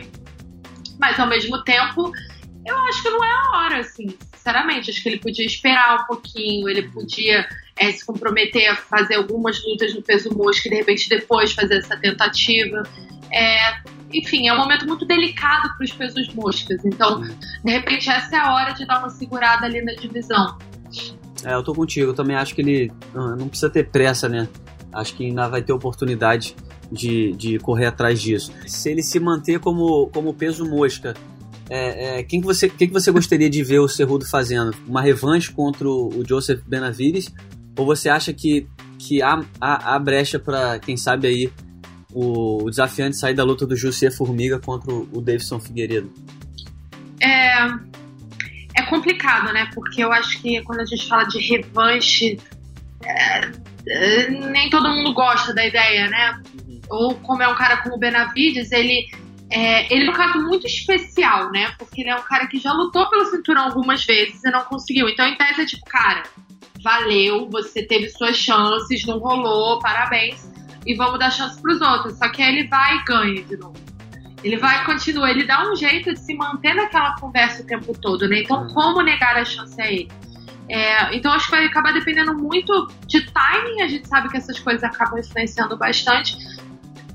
mas 0.99 1.19
ao 1.19 1.27
mesmo 1.27 1.63
tempo, 1.63 2.11
eu 2.65 2.77
acho 2.77 3.01
que 3.01 3.09
não 3.09 3.23
é 3.23 3.31
a 3.31 3.57
hora, 3.57 3.79
assim, 3.79 4.15
sinceramente. 4.35 4.91
Acho 4.91 5.01
que 5.01 5.09
ele 5.09 5.19
podia 5.19 5.45
esperar 5.45 6.01
um 6.01 6.05
pouquinho, 6.05 6.67
ele 6.67 6.83
podia 6.89 7.47
é, 7.77 7.91
se 7.91 8.05
comprometer 8.05 8.67
a 8.67 8.75
fazer 8.75 9.15
algumas 9.15 9.63
lutas 9.63 9.95
no 9.95 10.01
peso 10.01 10.29
mosca 10.35 10.67
e 10.67 10.71
de 10.71 10.77
repente 10.77 11.07
depois 11.07 11.53
fazer 11.53 11.77
essa 11.77 11.95
tentativa. 11.97 12.83
É, 13.31 13.79
enfim, 14.13 14.47
é 14.47 14.53
um 14.53 14.57
momento 14.57 14.85
muito 14.85 15.05
delicado 15.05 15.69
para 15.75 15.85
os 15.85 15.91
pesos 15.91 16.33
moscas. 16.33 16.83
Então, 16.83 17.21
de 17.21 17.71
repente, 17.71 18.09
essa 18.09 18.35
é 18.35 18.39
a 18.39 18.53
hora 18.53 18.73
de 18.73 18.85
dar 18.85 18.99
uma 18.99 19.09
segurada 19.09 19.65
ali 19.65 19.81
na 19.81 19.93
divisão. 19.93 20.57
É, 21.45 21.53
eu 21.53 21.63
tô 21.63 21.73
contigo. 21.73 22.11
Eu 22.11 22.13
também 22.13 22.35
acho 22.35 22.53
que 22.53 22.61
ele 22.61 22.91
ah, 23.15 23.35
não 23.37 23.47
precisa 23.47 23.69
ter 23.69 23.89
pressa, 23.89 24.27
né? 24.27 24.49
Acho 24.91 25.15
que 25.15 25.25
ainda 25.25 25.47
vai 25.47 25.61
ter 25.61 25.71
oportunidade 25.71 26.55
de, 26.91 27.33
de 27.33 27.59
correr 27.59 27.85
atrás 27.85 28.21
disso. 28.21 28.51
Se 28.65 28.89
ele 28.89 29.03
se 29.03 29.19
manter 29.19 29.59
como, 29.59 30.07
como 30.07 30.33
peso 30.33 30.65
mosca, 30.69 31.13
é, 31.69 32.19
é, 32.19 32.23
quem, 32.23 32.41
que 32.41 32.47
você, 32.47 32.67
que 32.67 32.87
você 32.87 33.11
gostaria 33.11 33.49
de 33.49 33.63
ver 33.63 33.79
o 33.79 33.87
Cerrudo 33.87 34.25
fazendo? 34.25 34.75
Uma 34.87 35.01
revanche 35.01 35.51
contra 35.51 35.87
o 35.87 36.23
Joseph 36.27 36.61
Benavides? 36.65 37.31
Ou 37.77 37.85
você 37.85 38.09
acha 38.09 38.33
que, 38.33 38.67
que 38.97 39.21
há, 39.21 39.39
há, 39.61 39.95
há 39.95 39.99
brecha 39.99 40.39
para, 40.39 40.79
quem 40.79 40.97
sabe 40.97 41.27
aí, 41.27 41.51
o, 42.11 42.63
o, 42.63 42.69
desafiante 42.69 43.15
sair 43.17 43.35
da 43.35 43.43
luta 43.43 43.67
do 43.67 43.75
José 43.75 44.09
Formiga 44.09 44.59
contra 44.59 44.91
o 44.91 45.21
Davidson 45.21 45.59
Figueiredo? 45.59 46.11
É, 47.21 47.67
é 48.75 48.81
complicado, 48.89 49.53
né? 49.53 49.69
Porque 49.73 50.03
eu 50.03 50.11
acho 50.11 50.41
que 50.41 50.61
quando 50.63 50.79
a 50.79 50.85
gente 50.85 51.07
fala 51.07 51.23
de 51.25 51.39
revanche, 51.39 52.39
é, 53.05 53.51
é 53.87 54.29
nem 54.29 54.69
todo 54.71 54.89
mundo 54.89 55.13
gosta 55.13 55.53
da 55.53 55.65
ideia, 55.65 56.09
né? 56.09 56.41
Ou 56.89 57.15
como 57.15 57.43
é 57.43 57.47
um 57.47 57.55
cara 57.55 57.77
como 57.77 57.95
o 57.95 57.99
Benavides, 57.99 58.71
ele 58.71 59.09
é, 59.51 59.91
ele 59.93 60.07
é 60.07 60.09
um 60.09 60.13
caso 60.13 60.39
muito 60.43 60.67
especial, 60.67 61.51
né? 61.51 61.71
Porque 61.77 62.01
ele 62.01 62.09
é 62.09 62.15
um 62.15 62.21
cara 62.21 62.47
que 62.47 62.59
já 62.59 62.71
lutou 62.71 63.09
pelo 63.09 63.25
cinturão 63.25 63.63
algumas 63.63 64.05
vezes 64.05 64.43
e 64.43 64.51
não 64.51 64.63
conseguiu. 64.63 65.09
Então, 65.09 65.27
em 65.27 65.35
tese, 65.35 65.61
é 65.61 65.65
tipo, 65.65 65.85
cara, 65.85 66.23
valeu, 66.83 67.49
você 67.49 67.83
teve 67.83 68.09
suas 68.09 68.37
chances, 68.37 69.05
não 69.05 69.17
rolou, 69.17 69.79
parabéns, 69.79 70.47
e 70.85 70.95
vamos 70.95 71.17
dar 71.17 71.31
chance 71.31 71.59
pros 71.59 71.81
outros. 71.81 72.17
Só 72.17 72.29
que 72.29 72.43
aí 72.43 72.57
ele 72.57 72.67
vai 72.67 72.97
e 72.97 73.03
ganha 73.05 73.43
de 73.43 73.57
novo. 73.57 73.75
Ele 74.43 74.55
vai 74.55 74.83
e 74.83 74.85
continua, 74.85 75.29
ele 75.29 75.45
dá 75.45 75.69
um 75.69 75.75
jeito 75.75 76.13
de 76.13 76.19
se 76.19 76.33
manter 76.35 76.73
naquela 76.73 77.15
conversa 77.19 77.63
o 77.63 77.65
tempo 77.65 77.93
todo, 77.99 78.27
né? 78.27 78.41
Então, 78.41 78.61
uhum. 78.61 78.73
como 78.73 79.01
negar 79.01 79.35
a 79.35 79.43
chance 79.43 79.81
a 79.81 79.91
ele? 79.91 80.09
É, 80.69 81.15
então 81.15 81.31
acho 81.31 81.45
que 81.45 81.51
vai 81.51 81.65
acabar 81.65 81.91
dependendo 81.91 82.37
muito 82.37 82.87
de 83.07 83.21
timing, 83.21 83.81
a 83.81 83.87
gente 83.87 84.07
sabe 84.07 84.29
que 84.29 84.37
essas 84.37 84.59
coisas 84.59 84.83
acabam 84.83 85.19
influenciando 85.19 85.75
bastante, 85.75 86.37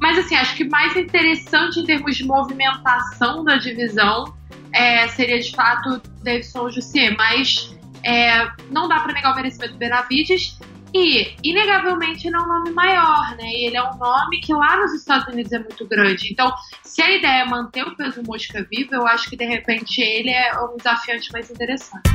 mas 0.00 0.18
assim, 0.18 0.34
acho 0.36 0.56
que 0.56 0.64
mais 0.64 0.96
interessante 0.96 1.80
em 1.80 1.84
termos 1.84 2.16
de 2.16 2.24
movimentação 2.24 3.44
da 3.44 3.56
divisão 3.56 4.34
é, 4.72 5.08
seria 5.08 5.40
de 5.40 5.50
fato 5.52 6.00
Davidson 6.22 6.70
Jussier, 6.70 7.14
mas 7.16 7.76
é, 8.02 8.50
não 8.70 8.88
dá 8.88 9.00
para 9.00 9.12
negar 9.12 9.32
o 9.32 9.36
merecimento 9.36 9.72
do 9.72 9.78
Benavides 9.78 10.58
e, 10.94 11.34
inegavelmente, 11.42 12.28
ele 12.28 12.36
é 12.36 12.38
um 12.38 12.46
nome 12.46 12.70
maior, 12.70 13.34
né? 13.36 13.46
E 13.46 13.66
ele 13.66 13.76
é 13.76 13.82
um 13.82 13.96
nome 13.96 14.38
que 14.40 14.54
lá 14.54 14.76
nos 14.76 14.94
Estados 14.94 15.26
Unidos 15.26 15.50
é 15.50 15.58
muito 15.58 15.84
grande. 15.88 16.30
Então, 16.30 16.54
se 16.84 17.02
a 17.02 17.10
ideia 17.10 17.42
é 17.42 17.44
manter 17.44 17.82
o 17.82 17.96
peso 17.96 18.22
mosca 18.24 18.64
vivo, 18.70 18.94
eu 18.94 19.04
acho 19.04 19.28
que 19.28 19.36
de 19.36 19.44
repente 19.44 20.00
ele 20.00 20.30
é 20.30 20.56
um 20.60 20.76
desafiante 20.76 21.32
mais 21.32 21.50
interessante. 21.50 22.08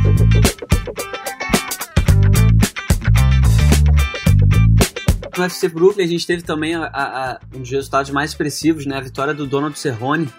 No 5.40 5.44
UFC 5.46 5.70
Brooklyn 5.70 6.04
a 6.04 6.08
gente 6.08 6.28
teve 6.28 6.44
também 6.44 6.76
a, 6.76 6.90
a, 6.94 7.40
um 7.56 7.62
dos 7.62 7.72
resultados 7.72 8.12
mais 8.12 8.32
expressivos, 8.32 8.86
né? 8.86 8.98
A 8.98 9.02
vitória 9.02 9.34
do 9.34 9.48
Donald 9.48 9.78
Cerrone, 9.80 10.30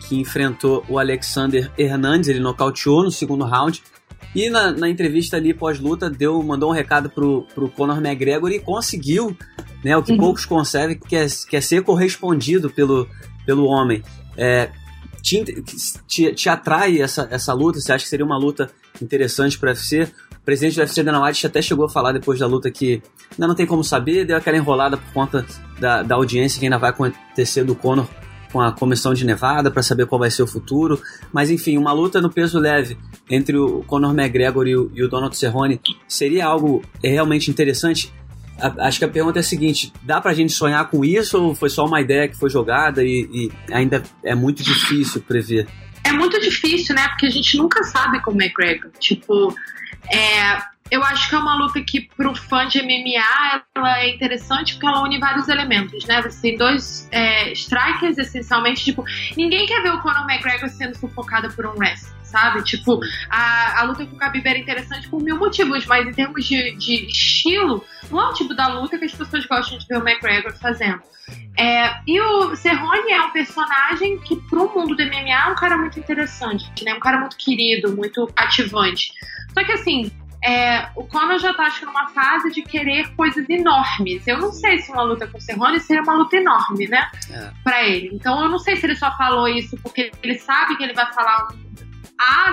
que 0.00 0.16
enfrentou 0.16 0.84
o 0.88 0.98
Alexander 0.98 1.70
Hernandes, 1.78 2.28
ele 2.28 2.40
nocauteou 2.40 3.02
no 3.02 3.10
segundo 3.10 3.44
round. 3.44 3.82
E 4.34 4.50
na, 4.50 4.72
na 4.72 4.88
entrevista 4.88 5.36
ali 5.36 5.54
pós-luta, 5.54 6.10
deu, 6.10 6.42
mandou 6.42 6.70
um 6.70 6.72
recado 6.72 7.08
pro, 7.08 7.46
pro 7.54 7.70
Conor 7.70 8.04
McGregor 8.04 8.50
e 8.50 8.60
conseguiu, 8.60 9.36
né? 9.82 9.96
O 9.96 10.02
que 10.02 10.12
uhum. 10.12 10.18
poucos 10.18 10.44
conseguem, 10.44 10.98
que 10.98 11.16
é, 11.16 11.26
que 11.48 11.56
é 11.56 11.60
ser 11.60 11.82
correspondido 11.82 12.68
pelo, 12.68 13.08
pelo 13.46 13.64
homem. 13.64 14.02
É, 14.36 14.70
te, 15.22 15.42
te, 16.06 16.34
te, 16.34 16.48
atrai 16.48 17.00
essa, 17.00 17.26
essa 17.30 17.54
luta? 17.54 17.80
Você 17.80 17.92
acha 17.92 18.04
que 18.04 18.10
seria 18.10 18.26
uma 18.26 18.38
luta 18.38 18.70
interessante 19.00 19.58
para 19.58 19.70
o 19.70 19.72
UFC? 19.72 20.12
O 20.44 20.44
presidente 20.44 20.74
do 20.74 20.80
UFC, 20.80 21.02
Dana 21.02 21.24
White, 21.24 21.46
até 21.46 21.62
chegou 21.62 21.86
a 21.86 21.88
falar 21.88 22.12
depois 22.12 22.38
da 22.38 22.46
luta 22.46 22.70
que 22.70 23.02
ainda 23.32 23.48
não 23.48 23.54
tem 23.54 23.64
como 23.64 23.82
saber, 23.82 24.26
deu 24.26 24.36
aquela 24.36 24.58
enrolada 24.58 24.98
por 24.98 25.10
conta 25.14 25.46
da, 25.80 26.02
da 26.02 26.16
audiência 26.16 26.60
que 26.60 26.66
ainda 26.66 26.76
vai 26.76 26.90
acontecer 26.90 27.64
do 27.64 27.74
Conor 27.74 28.06
com 28.52 28.60
a 28.60 28.70
comissão 28.70 29.14
de 29.14 29.24
Nevada 29.24 29.70
para 29.70 29.82
saber 29.82 30.04
qual 30.04 30.18
vai 30.18 30.30
ser 30.30 30.42
o 30.42 30.46
futuro. 30.46 31.00
Mas 31.32 31.50
enfim, 31.50 31.78
uma 31.78 31.92
luta 31.92 32.20
no 32.20 32.30
peso 32.30 32.58
leve 32.58 32.98
entre 33.30 33.56
o 33.56 33.82
Conor 33.86 34.12
McGregor 34.12 34.68
e 34.68 34.76
o, 34.76 34.92
e 34.94 35.02
o 35.02 35.08
Donald 35.08 35.34
Cerrone 35.34 35.80
seria 36.06 36.44
algo 36.44 36.82
realmente 37.02 37.50
interessante. 37.50 38.12
A, 38.60 38.86
acho 38.86 38.98
que 38.98 39.06
a 39.06 39.08
pergunta 39.08 39.38
é 39.38 39.40
a 39.40 39.42
seguinte: 39.42 39.94
dá 40.02 40.20
pra 40.20 40.34
gente 40.34 40.52
sonhar 40.52 40.90
com 40.90 41.02
isso 41.02 41.42
ou 41.42 41.54
foi 41.54 41.70
só 41.70 41.86
uma 41.86 42.02
ideia 42.02 42.28
que 42.28 42.36
foi 42.36 42.50
jogada 42.50 43.02
e, 43.02 43.28
e 43.32 43.52
ainda 43.72 44.02
é 44.22 44.34
muito 44.34 44.62
difícil 44.62 45.22
prever? 45.22 45.66
É 46.04 46.12
muito 46.12 46.38
difícil, 46.38 46.94
né? 46.94 47.08
Porque 47.08 47.24
a 47.24 47.30
gente 47.30 47.56
nunca 47.56 47.82
sabe 47.82 48.22
com 48.22 48.30
o 48.30 48.34
McGregor. 48.34 48.90
Tipo, 49.00 49.54
é, 50.10 50.58
eu 50.90 51.02
acho 51.02 51.28
que 51.28 51.34
é 51.34 51.38
uma 51.38 51.56
luta 51.56 51.80
que, 51.82 52.02
pro 52.16 52.34
fã 52.34 52.66
de 52.66 52.82
MMA, 52.82 53.62
ela 53.74 54.00
é 54.00 54.10
interessante 54.10 54.74
porque 54.74 54.86
ela 54.86 55.02
une 55.02 55.18
vários 55.18 55.48
elementos, 55.48 56.04
né? 56.06 56.22
Você 56.22 56.40
tem 56.42 56.58
dois 56.58 57.08
é, 57.10 57.52
strikers, 57.52 58.18
essencialmente, 58.18 58.84
tipo, 58.84 59.04
ninguém 59.36 59.66
quer 59.66 59.82
ver 59.82 59.92
o 59.92 60.02
Conor 60.02 60.30
McGregor 60.30 60.68
sendo 60.68 60.96
sufocado 60.96 61.52
por 61.54 61.66
um 61.66 61.74
wrestler, 61.78 62.14
sabe? 62.34 62.64
Tipo, 62.64 62.98
a, 63.30 63.80
a 63.80 63.84
luta 63.84 64.04
com 64.04 64.16
o 64.16 64.18
Khabib 64.18 64.44
era 64.44 64.58
interessante 64.58 65.08
por 65.08 65.22
mil 65.22 65.38
motivos, 65.38 65.86
mas 65.86 66.04
em 66.04 66.12
termos 66.12 66.44
de, 66.44 66.74
de 66.74 67.06
estilo, 67.06 67.84
não 68.10 68.20
é 68.20 68.28
o 68.30 68.32
tipo 68.32 68.52
da 68.54 68.66
luta 68.66 68.98
que 68.98 69.04
as 69.04 69.14
pessoas 69.14 69.46
gostam 69.46 69.78
de 69.78 69.86
ver 69.86 69.98
o 69.98 70.08
McGregor 70.08 70.52
fazendo. 70.58 71.00
É, 71.56 71.94
e 72.08 72.20
o 72.20 72.56
Cerrone 72.56 73.12
é 73.12 73.22
um 73.22 73.30
personagem 73.30 74.18
que, 74.18 74.34
pro 74.50 74.68
mundo 74.74 74.96
do 74.96 75.04
MMA, 75.04 75.30
é 75.30 75.52
um 75.52 75.54
cara 75.54 75.76
muito 75.76 75.98
interessante, 76.00 76.68
né? 76.84 76.92
Um 76.94 77.00
cara 77.00 77.20
muito 77.20 77.36
querido, 77.36 77.96
muito 77.96 78.28
ativante. 78.36 79.12
Só 79.54 79.62
que 79.62 79.70
assim, 79.70 80.10
é, 80.44 80.90
o 80.94 81.04
Conor 81.04 81.38
já 81.38 81.54
tá, 81.54 81.62
acho 81.62 81.80
que, 81.80 81.86
numa 81.86 82.08
fase 82.08 82.50
de 82.50 82.62
querer 82.62 83.14
coisas 83.14 83.48
enormes. 83.48 84.26
Eu 84.26 84.38
não 84.38 84.52
sei 84.52 84.78
se 84.78 84.90
uma 84.92 85.02
luta 85.02 85.26
com 85.26 85.38
o 85.38 85.40
Cerrone 85.40 85.80
seria 85.80 86.02
uma 86.02 86.14
luta 86.14 86.36
enorme, 86.36 86.86
né? 86.86 87.10
É. 87.30 87.50
Pra 87.62 87.82
ele. 87.84 88.10
Então 88.12 88.42
eu 88.42 88.50
não 88.50 88.58
sei 88.58 88.76
se 88.76 88.84
ele 88.84 88.96
só 88.96 89.16
falou 89.16 89.48
isso 89.48 89.78
porque 89.82 90.12
ele 90.22 90.38
sabe 90.38 90.76
que 90.76 90.82
ele 90.82 90.92
vai 90.92 91.10
falar 91.14 91.48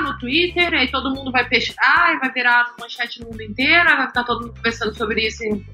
No 0.04 0.18
Twitter, 0.18 0.74
aí 0.74 0.90
todo 0.90 1.14
mundo 1.14 1.32
vai 1.32 1.48
pescar, 1.48 2.14
e 2.16 2.20
vai 2.20 2.32
virar 2.32 2.74
manchete 2.80 3.20
no 3.22 3.28
mundo 3.28 3.42
inteiro, 3.42 3.86
vai 3.86 4.08
ficar 4.08 4.24
todo 4.24 4.42
mundo 4.42 4.56
conversando 4.56 4.96
sobre 4.96 5.28
isso 5.28 5.44
em, 5.44 5.66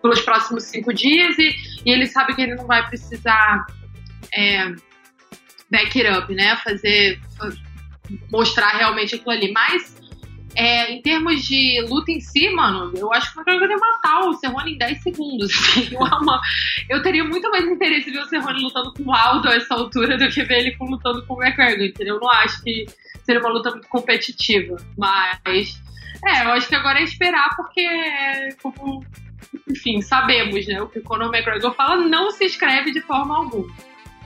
pelos 0.00 0.20
próximos 0.20 0.64
cinco 0.64 0.92
dias, 0.92 1.38
e, 1.38 1.54
e 1.84 1.90
ele 1.90 2.06
sabe 2.06 2.34
que 2.34 2.42
ele 2.42 2.54
não 2.54 2.66
vai 2.66 2.86
precisar 2.86 3.66
é, 4.34 4.74
back 5.70 6.00
it 6.00 6.06
up, 6.06 6.32
né? 6.34 6.56
Fazer. 6.56 7.20
mostrar 8.30 8.76
realmente 8.76 9.14
aquilo 9.14 9.30
ali. 9.30 9.52
Mas 9.52 9.96
é, 10.54 10.92
em 10.92 11.00
termos 11.00 11.42
de 11.44 11.84
luta 11.88 12.12
em 12.12 12.20
si, 12.20 12.50
mano, 12.50 12.92
eu 12.96 13.12
acho 13.12 13.32
que 13.32 13.38
o 13.38 13.42
McGregor 13.42 13.70
ia 13.70 13.78
matar 13.78 14.20
o 14.20 14.34
Cerrone 14.34 14.74
em 14.74 14.78
10 14.78 15.02
segundos. 15.02 15.50
Assim, 15.56 15.96
eu 16.90 17.02
teria 17.02 17.24
muito 17.24 17.50
mais 17.50 17.64
interesse 17.64 18.10
em 18.10 18.12
ver 18.12 18.20
o 18.20 18.26
Cerrone 18.26 18.62
lutando 18.62 18.92
com 18.92 19.04
o 19.04 19.14
Aldo 19.14 19.48
a 19.48 19.54
essa 19.54 19.74
altura 19.74 20.18
do 20.18 20.28
que 20.28 20.44
ver 20.44 20.58
ele 20.58 20.76
lutando 20.78 21.24
com 21.26 21.34
o 21.34 21.42
McGregor, 21.42 21.86
entendeu? 21.86 22.16
Eu 22.16 22.20
não 22.20 22.30
acho 22.30 22.62
que 22.62 22.84
seria 23.24 23.40
uma 23.40 23.50
luta 23.50 23.70
muito 23.70 23.88
competitiva. 23.88 24.76
Mas, 24.96 25.80
é, 26.24 26.44
eu 26.44 26.50
acho 26.50 26.68
que 26.68 26.74
agora 26.74 27.00
é 27.00 27.04
esperar, 27.04 27.48
porque, 27.56 27.86
como, 28.62 29.04
enfim, 29.68 30.00
sabemos, 30.00 30.66
né? 30.66 30.80
O 30.80 30.88
que 30.88 30.98
o 30.98 31.02
Conor 31.02 31.34
McGregor 31.34 31.74
fala 31.74 31.96
não 31.96 32.30
se 32.30 32.44
escreve 32.44 32.92
de 32.92 33.00
forma 33.00 33.36
alguma. 33.36 33.72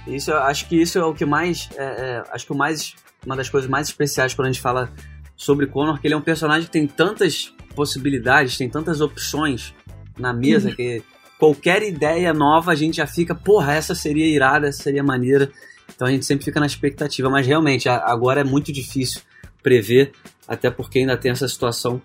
Isso, 0.06 0.32
acho 0.32 0.68
que 0.68 0.80
isso 0.80 0.98
é 0.98 1.04
o 1.04 1.14
que 1.14 1.24
mais. 1.24 1.68
É, 1.76 1.84
é, 1.84 2.24
acho 2.30 2.46
que 2.46 2.52
o 2.52 2.56
mais. 2.56 2.94
Uma 3.24 3.34
das 3.34 3.48
coisas 3.48 3.68
mais 3.68 3.88
especiais 3.88 4.34
quando 4.34 4.46
a 4.46 4.52
gente 4.52 4.62
fala 4.62 4.92
sobre 5.34 5.66
Connor, 5.66 6.00
que 6.00 6.06
ele 6.06 6.14
é 6.14 6.16
um 6.16 6.22
personagem 6.22 6.66
que 6.66 6.72
tem 6.72 6.86
tantas 6.86 7.52
possibilidades, 7.74 8.56
tem 8.56 8.70
tantas 8.70 9.00
opções 9.00 9.74
na 10.16 10.32
mesa, 10.32 10.68
uhum. 10.68 10.76
que 10.76 11.02
qualquer 11.38 11.82
ideia 11.82 12.32
nova 12.32 12.70
a 12.70 12.74
gente 12.74 12.98
já 12.98 13.06
fica, 13.06 13.34
porra, 13.34 13.74
essa 13.74 13.94
seria 13.94 14.26
irada, 14.26 14.68
essa 14.68 14.82
seria 14.82 15.02
maneira. 15.02 15.50
Então 15.96 16.06
a 16.06 16.10
gente 16.10 16.24
sempre 16.24 16.44
fica 16.44 16.60
na 16.60 16.66
expectativa, 16.66 17.28
mas 17.28 17.46
realmente 17.46 17.88
agora 17.88 18.42
é 18.42 18.44
muito 18.44 18.70
difícil 18.70 19.22
prever, 19.62 20.12
até 20.46 20.70
porque 20.70 21.00
ainda 21.00 21.16
tem 21.16 21.32
essa 21.32 21.48
situação 21.48 22.00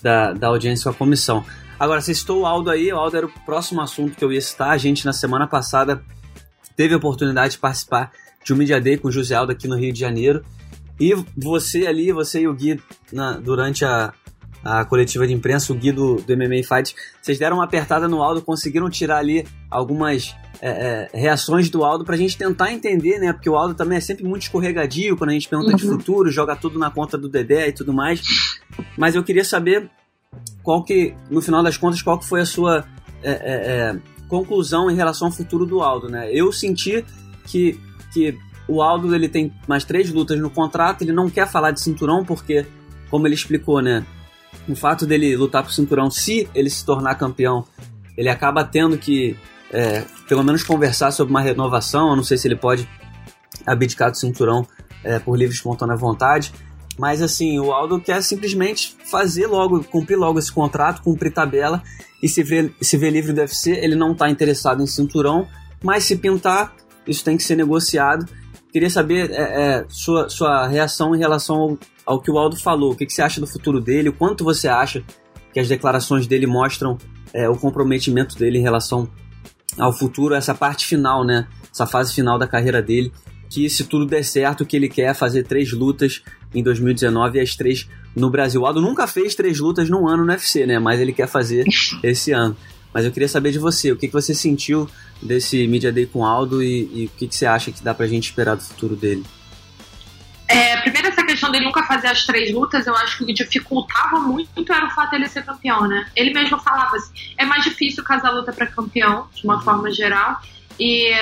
da, 0.00 0.32
da 0.32 0.46
audiência 0.46 0.84
com 0.84 0.90
a 0.90 0.94
comissão. 0.94 1.44
Agora, 1.78 2.00
você 2.00 2.14
citou 2.14 2.42
o 2.42 2.46
Aldo 2.46 2.70
aí, 2.70 2.92
o 2.92 2.96
Aldo 2.96 3.16
era 3.16 3.26
o 3.26 3.32
próximo 3.44 3.80
assunto 3.80 4.16
que 4.16 4.24
eu 4.24 4.32
ia 4.32 4.40
citar. 4.40 4.70
A 4.70 4.78
gente, 4.78 5.04
na 5.04 5.12
semana 5.12 5.46
passada, 5.46 6.02
teve 6.76 6.94
a 6.94 6.96
oportunidade 6.96 7.54
de 7.54 7.58
participar 7.58 8.12
de 8.44 8.52
um 8.52 8.56
Media 8.56 8.80
Day 8.80 8.96
com 8.96 9.08
o 9.08 9.12
José 9.12 9.34
Aldo 9.34 9.52
aqui 9.52 9.66
no 9.66 9.76
Rio 9.76 9.92
de 9.92 9.98
Janeiro. 9.98 10.44
E 11.00 11.12
você 11.36 11.86
ali, 11.86 12.12
você 12.12 12.42
e 12.42 12.48
o 12.48 12.54
Gui, 12.54 12.80
na, 13.12 13.32
durante 13.32 13.84
a, 13.84 14.14
a 14.64 14.84
coletiva 14.84 15.26
de 15.26 15.32
imprensa, 15.32 15.72
o 15.72 15.76
Gui 15.76 15.92
do, 15.92 16.16
do 16.16 16.36
MMA 16.36 16.62
Fight, 16.66 16.94
vocês 17.20 17.38
deram 17.38 17.58
uma 17.58 17.64
apertada 17.64 18.08
no 18.08 18.22
Aldo, 18.22 18.40
conseguiram 18.40 18.88
tirar 18.88 19.18
ali 19.18 19.46
algumas 19.70 20.34
é, 20.60 21.08
é, 21.12 21.18
reações 21.18 21.68
do 21.68 21.84
Aldo 21.84 22.04
pra 22.04 22.16
gente 22.16 22.36
tentar 22.36 22.72
entender, 22.72 23.18
né? 23.18 23.32
Porque 23.32 23.50
o 23.50 23.56
Aldo 23.56 23.74
também 23.74 23.98
é 23.98 24.00
sempre 24.00 24.24
muito 24.24 24.42
escorregadio 24.42 25.16
quando 25.16 25.30
a 25.30 25.32
gente 25.34 25.48
pergunta 25.48 25.72
uhum. 25.72 25.76
de 25.76 25.84
futuro, 25.84 26.30
joga 26.30 26.56
tudo 26.56 26.78
na 26.78 26.90
conta 26.90 27.18
do 27.18 27.28
Dedé 27.28 27.68
e 27.68 27.72
tudo 27.72 27.92
mais. 27.92 28.22
Mas 28.96 29.14
eu 29.14 29.22
queria 29.22 29.44
saber 29.44 29.90
qual 30.62 30.82
que, 30.82 31.14
no 31.30 31.42
final 31.42 31.62
das 31.62 31.76
contas, 31.76 32.00
qual 32.00 32.18
que 32.18 32.24
foi 32.24 32.40
a 32.40 32.46
sua 32.46 32.84
é, 33.22 33.30
é, 33.30 33.36
é 33.36 33.96
conclusão 34.28 34.90
em 34.90 34.96
relação 34.96 35.28
ao 35.28 35.32
futuro 35.32 35.66
do 35.66 35.82
Aldo, 35.82 36.08
né? 36.08 36.30
Eu 36.32 36.50
senti 36.50 37.04
que, 37.46 37.78
que 38.12 38.36
o 38.66 38.80
Aldo 38.80 39.14
ele 39.14 39.28
tem 39.28 39.52
mais 39.68 39.84
três 39.84 40.10
lutas 40.10 40.38
no 40.40 40.50
contrato, 40.50 41.02
ele 41.02 41.12
não 41.12 41.28
quer 41.28 41.46
falar 41.46 41.70
de 41.70 41.80
cinturão 41.80 42.24
porque, 42.24 42.66
como 43.10 43.26
ele 43.26 43.34
explicou, 43.34 43.80
né? 43.82 44.04
O 44.68 44.74
fato 44.74 45.06
dele 45.06 45.36
lutar 45.36 45.62
por 45.62 45.72
cinturão, 45.72 46.10
se 46.10 46.48
ele 46.54 46.70
se 46.70 46.84
tornar 46.84 47.14
campeão, 47.16 47.64
ele 48.16 48.28
acaba 48.28 48.64
tendo 48.64 48.96
que, 48.96 49.36
é, 49.70 50.04
pelo 50.28 50.42
menos, 50.42 50.62
conversar 50.62 51.10
sobre 51.10 51.32
uma 51.32 51.40
renovação. 51.40 52.10
Eu 52.10 52.16
não 52.16 52.24
sei 52.24 52.38
se 52.38 52.48
ele 52.48 52.56
pode 52.56 52.88
abdicar 53.66 54.10
do 54.10 54.16
cinturão 54.16 54.66
é, 55.02 55.18
por 55.18 55.36
livre 55.36 55.54
espontânea 55.54 55.96
vontade. 55.96 56.52
Mas 56.98 57.20
assim, 57.20 57.58
o 57.58 57.72
Aldo 57.72 58.00
quer 58.00 58.22
simplesmente 58.22 58.96
fazer 59.10 59.46
logo, 59.46 59.82
cumprir 59.84 60.16
logo 60.16 60.38
esse 60.38 60.52
contrato, 60.52 61.02
cumprir 61.02 61.32
tabela 61.32 61.82
e 62.22 62.28
se 62.28 62.42
ver, 62.42 62.72
se 62.80 62.96
ver 62.96 63.10
livre 63.10 63.32
do 63.32 63.40
UFC. 63.40 63.72
Ele 63.72 63.96
não 63.96 64.12
está 64.12 64.30
interessado 64.30 64.82
em 64.82 64.86
cinturão, 64.86 65.46
mas 65.82 66.04
se 66.04 66.16
pintar, 66.16 66.72
isso 67.06 67.24
tem 67.24 67.36
que 67.36 67.42
ser 67.42 67.56
negociado. 67.56 68.26
Queria 68.72 68.90
saber 68.90 69.30
é, 69.30 69.42
é, 69.42 69.84
sua, 69.88 70.28
sua 70.28 70.66
reação 70.66 71.14
em 71.14 71.18
relação 71.18 71.56
ao, 71.56 71.78
ao, 72.04 72.20
que 72.20 72.30
o 72.30 72.38
Aldo 72.38 72.56
falou. 72.56 72.92
O 72.92 72.96
que, 72.96 73.06
que 73.06 73.12
você 73.12 73.22
acha 73.22 73.40
do 73.40 73.46
futuro 73.46 73.80
dele? 73.80 74.08
O 74.08 74.12
quanto 74.12 74.44
você 74.44 74.68
acha 74.68 75.02
que 75.52 75.60
as 75.60 75.68
declarações 75.68 76.26
dele 76.26 76.46
mostram 76.46 76.98
é, 77.32 77.48
o 77.48 77.56
comprometimento 77.56 78.36
dele 78.36 78.58
em 78.58 78.62
relação 78.62 79.08
ao 79.78 79.92
futuro, 79.92 80.34
essa 80.34 80.54
parte 80.54 80.86
final, 80.86 81.24
né? 81.24 81.46
Essa 81.72 81.86
fase 81.86 82.14
final 82.14 82.38
da 82.38 82.46
carreira 82.46 82.80
dele. 82.80 83.12
Que 83.48 83.68
se 83.68 83.84
tudo 83.84 84.06
der 84.06 84.24
certo, 84.24 84.62
o 84.62 84.66
que 84.66 84.76
ele 84.76 84.88
quer 84.88 85.10
é 85.10 85.14
fazer 85.14 85.44
três 85.44 85.72
lutas 85.72 86.22
em 86.54 86.62
2019 86.62 87.38
e 87.38 87.40
as 87.40 87.56
três 87.56 87.88
no 88.14 88.30
Brasil. 88.30 88.62
O 88.62 88.66
Aldo 88.66 88.80
nunca 88.80 89.06
fez 89.06 89.34
três 89.34 89.58
lutas 89.58 89.88
num 89.88 90.08
ano 90.08 90.24
no 90.24 90.32
UFC, 90.32 90.66
né? 90.66 90.78
Mas 90.78 91.00
ele 91.00 91.12
quer 91.12 91.28
fazer 91.28 91.64
esse 92.02 92.32
ano. 92.32 92.56
Mas 92.92 93.04
eu 93.04 93.10
queria 93.10 93.28
saber 93.28 93.50
de 93.50 93.58
você, 93.58 93.90
o 93.90 93.96
que, 93.96 94.06
que 94.06 94.12
você 94.12 94.32
sentiu 94.32 94.88
desse 95.20 95.66
Media 95.66 95.92
Day 95.92 96.06
com 96.06 96.20
o 96.20 96.24
Aldo 96.24 96.62
e, 96.62 97.02
e 97.02 97.10
o 97.12 97.18
que, 97.18 97.26
que 97.26 97.34
você 97.34 97.44
acha 97.44 97.72
que 97.72 97.82
dá 97.82 97.92
pra 97.92 98.06
gente 98.06 98.26
esperar 98.26 98.54
do 98.54 98.62
futuro 98.62 98.94
dele? 98.94 99.24
É, 100.46 100.76
primeiro, 100.76 101.13
dele 101.54 101.64
nunca 101.64 101.84
fazer 101.84 102.08
as 102.08 102.24
três 102.26 102.52
lutas, 102.52 102.86
eu 102.86 102.94
acho 102.96 103.16
que 103.16 103.22
o 103.22 103.26
que 103.26 103.32
dificultava 103.32 104.18
muito 104.18 104.72
era 104.72 104.86
o 104.86 104.90
fato 104.90 105.10
dele 105.10 105.28
ser 105.28 105.44
campeão, 105.44 105.86
né? 105.86 106.06
Ele 106.16 106.32
mesmo 106.32 106.58
falava 106.58 106.96
assim: 106.96 107.12
é 107.38 107.44
mais 107.44 107.62
difícil 107.62 108.02
casar 108.02 108.30
luta 108.30 108.52
para 108.52 108.66
campeão, 108.66 109.28
de 109.34 109.44
uma 109.44 109.60
forma 109.62 109.90
geral, 109.92 110.40
e 110.78 111.12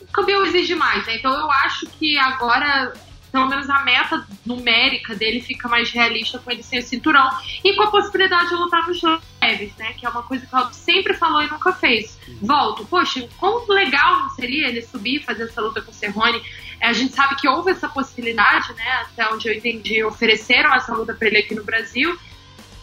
o 0.00 0.06
campeão 0.12 0.46
exige 0.46 0.74
mais, 0.74 1.04
né? 1.06 1.16
Então 1.16 1.32
eu 1.32 1.50
acho 1.50 1.86
que 1.86 2.18
agora 2.18 2.92
pelo 3.32 3.48
menos 3.48 3.68
a 3.70 3.82
meta 3.82 4.26
numérica 4.44 5.14
dele 5.14 5.40
fica 5.40 5.66
mais 5.66 5.90
realista 5.90 6.38
com 6.38 6.50
ele 6.50 6.62
sem 6.62 6.78
o 6.78 6.82
cinturão 6.82 7.30
e 7.64 7.74
com 7.74 7.84
a 7.84 7.90
possibilidade 7.90 8.50
de 8.50 8.54
lutar 8.54 8.86
nos 8.86 9.00
leves, 9.42 9.74
né? 9.76 9.94
Que 9.94 10.04
é 10.04 10.08
uma 10.10 10.22
coisa 10.22 10.46
que 10.46 10.54
o 10.54 10.72
sempre 10.72 11.14
falou 11.14 11.42
e 11.42 11.50
nunca 11.50 11.72
fez. 11.72 12.18
Volto, 12.42 12.84
poxa, 12.84 13.26
quão 13.38 13.66
legal 13.68 14.20
não 14.20 14.30
seria 14.30 14.68
ele 14.68 14.82
subir 14.82 15.16
e 15.16 15.22
fazer 15.24 15.44
essa 15.44 15.62
luta 15.62 15.80
com 15.80 15.90
o 15.90 15.94
Cerrone? 15.94 16.42
A 16.82 16.92
gente 16.92 17.14
sabe 17.14 17.36
que 17.36 17.48
houve 17.48 17.70
essa 17.70 17.88
possibilidade, 17.88 18.72
né? 18.74 19.02
Até 19.02 19.28
onde 19.32 19.48
eu 19.48 19.54
entendi, 19.54 20.02
ofereceram 20.02 20.74
essa 20.74 20.92
luta 20.92 21.14
para 21.14 21.28
ele 21.28 21.38
aqui 21.38 21.54
no 21.54 21.64
Brasil 21.64 22.18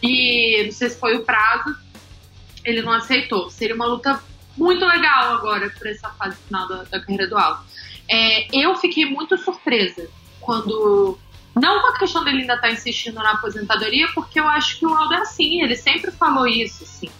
e 0.02 0.62
não 0.64 0.72
sei 0.72 0.88
se 0.88 0.98
foi 0.98 1.16
o 1.16 1.24
prazo, 1.24 1.76
ele 2.64 2.82
não 2.82 2.92
aceitou. 2.92 3.50
Seria 3.50 3.74
uma 3.74 3.86
luta 3.86 4.22
muito 4.56 4.84
legal 4.84 5.34
agora 5.34 5.70
por 5.70 5.86
essa 5.86 6.08
fase 6.10 6.36
final 6.46 6.66
da, 6.66 6.84
da 6.84 7.00
carreira 7.00 7.26
do 7.26 7.36
Aldo. 7.36 7.60
É, 8.08 8.48
eu 8.56 8.74
fiquei 8.76 9.04
muito 9.04 9.36
surpresa 9.36 10.08
quando. 10.40 11.18
Não 11.54 11.80
com 11.80 11.88
a 11.88 11.98
questão 11.98 12.24
dele 12.24 12.42
ainda 12.42 12.54
estar 12.54 12.68
tá 12.68 12.72
insistindo 12.72 13.16
na 13.16 13.32
aposentadoria, 13.32 14.06
porque 14.14 14.38
eu 14.38 14.46
acho 14.46 14.78
que 14.78 14.86
o 14.86 14.94
Aldo 14.94 15.14
é 15.14 15.18
assim, 15.18 15.62
ele 15.62 15.76
sempre 15.76 16.10
falou 16.12 16.46
isso, 16.46 16.84
assim. 16.84 17.10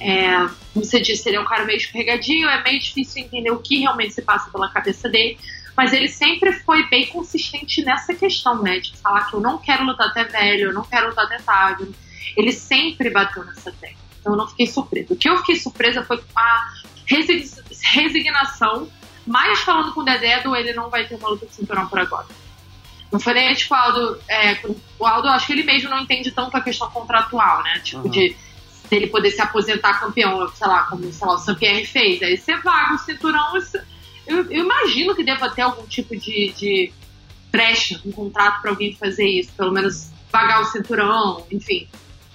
É, 0.00 0.36
como 0.72 0.84
você 0.84 1.00
disse, 1.00 1.28
ele 1.28 1.36
é 1.36 1.40
um 1.40 1.44
cara 1.44 1.64
meio 1.64 1.76
escorregadio, 1.76 2.48
é 2.48 2.62
meio 2.62 2.80
difícil 2.80 3.22
entender 3.22 3.50
o 3.50 3.58
que 3.58 3.80
realmente 3.80 4.14
se 4.14 4.22
passa 4.22 4.50
pela 4.50 4.70
cabeça 4.70 5.08
dele, 5.08 5.36
mas 5.76 5.92
ele 5.92 6.08
sempre 6.08 6.52
foi 6.52 6.88
bem 6.88 7.06
consistente 7.06 7.82
nessa 7.84 8.14
questão, 8.14 8.62
né? 8.62 8.78
De 8.78 8.96
falar 8.98 9.28
que 9.28 9.34
eu 9.34 9.40
não 9.40 9.58
quero 9.58 9.84
lutar 9.84 10.08
até 10.08 10.24
velho, 10.24 10.68
eu 10.68 10.74
não 10.74 10.84
quero 10.84 11.08
lutar 11.08 11.24
até 11.24 11.38
tarde. 11.38 11.88
Ele 12.36 12.52
sempre 12.52 13.10
bateu 13.10 13.44
nessa 13.44 13.72
tecla. 13.72 13.96
Então 14.20 14.32
eu 14.32 14.36
não 14.36 14.48
fiquei 14.48 14.66
surpresa. 14.66 15.12
O 15.12 15.16
que 15.16 15.28
eu 15.28 15.36
fiquei 15.38 15.56
surpresa 15.56 16.02
foi 16.04 16.18
com 16.18 16.38
a 16.38 16.68
resignação, 17.92 18.88
mais 19.26 19.60
falando 19.60 19.92
com 19.92 20.00
o 20.00 20.04
Dedé, 20.04 20.40
do 20.40 20.54
ele 20.54 20.72
não 20.72 20.90
vai 20.90 21.06
ter 21.06 21.16
uma 21.16 21.30
luta 21.30 21.46
de 21.46 21.54
cinturão 21.54 21.86
por 21.86 21.98
agora. 21.98 22.26
Não 23.10 23.20
foi 23.20 23.34
nem 23.34 23.52
tipo 23.54 23.74
o 23.74 23.76
Aldo. 23.76 24.20
É, 24.28 24.58
o 24.98 25.06
Aldo, 25.06 25.28
acho 25.28 25.46
que 25.46 25.52
ele 25.52 25.64
mesmo 25.64 25.90
não 25.90 26.00
entende 26.00 26.30
tanto 26.30 26.56
a 26.56 26.60
questão 26.60 26.90
contratual, 26.90 27.62
né? 27.62 27.78
Tipo, 27.80 28.04
uhum. 28.04 28.10
de 28.10 28.34
dele 28.88 29.06
poder 29.06 29.30
se 29.30 29.40
aposentar 29.40 30.00
campeão, 30.00 30.46
sei 30.48 30.66
lá, 30.66 30.84
como 30.84 31.10
sei 31.10 31.26
lá, 31.26 31.34
o 31.34 31.38
Saint-Pierre 31.38 31.86
fez. 31.86 32.22
Aí 32.22 32.36
você 32.36 32.56
vaga 32.56 32.94
o 32.94 32.98
cinturão. 32.98 33.52
Eu, 34.26 34.50
eu, 34.50 34.64
imagino 34.64 35.14
que 35.14 35.24
deva 35.24 35.50
ter 35.50 35.62
algum 35.62 35.86
tipo 35.86 36.16
de, 36.16 36.52
de 36.56 36.92
um 38.04 38.12
contrato 38.12 38.62
para 38.62 38.70
alguém 38.70 38.94
fazer 38.94 39.26
isso, 39.26 39.52
pelo 39.52 39.72
menos 39.72 40.10
pagar 40.30 40.60
o 40.60 40.64
cinturão, 40.64 41.46
enfim. 41.50 41.88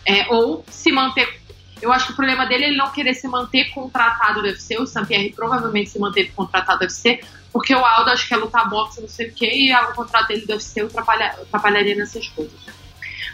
É, 0.06 0.28
ou 0.34 0.64
se 0.70 0.92
manter. 0.92 1.42
Eu 1.82 1.92
acho 1.92 2.08
que 2.08 2.14
o 2.14 2.16
problema 2.16 2.46
dele 2.46 2.66
é 2.66 2.68
ele 2.70 2.78
não 2.78 2.92
querer 2.92 3.14
se 3.14 3.28
manter 3.28 3.72
contratado 3.72 4.42
do 4.42 4.48
UFC. 4.48 4.78
O 4.80 4.86
Saint-Pierre 4.86 5.34
provavelmente 5.34 5.90
se 5.90 6.00
manteve 6.00 6.32
contratado 6.32 6.80
do 6.80 6.82
UFC, 6.84 7.22
porque 7.52 7.74
o 7.74 7.84
Aldo 7.84 8.12
acho 8.12 8.28
que 8.28 8.34
é 8.34 8.38
lutar 8.38 8.70
boxe, 8.70 9.02
não 9.02 9.08
sei 9.08 9.30
o 9.30 9.34
quê, 9.34 9.50
e 9.54 9.74
o 9.74 9.94
contrato 9.94 10.28
dele 10.28 10.46
eu, 10.76 10.90
trabalha, 10.90 11.36
eu 11.38 11.46
trabalharia 11.46 11.96
nessas 11.96 12.28
coisas. 12.30 12.60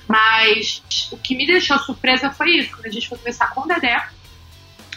Mas 0.08 0.82
o 1.12 1.18
que 1.18 1.36
me 1.36 1.46
deixou 1.46 1.78
surpresa 1.80 2.32
foi 2.32 2.58
isso, 2.58 2.72
quando 2.72 2.86
a 2.86 2.90
gente 2.90 3.08
foi 3.08 3.18
conversar 3.18 3.54
com 3.54 3.62
o 3.62 3.68
Dedé, 3.68 4.06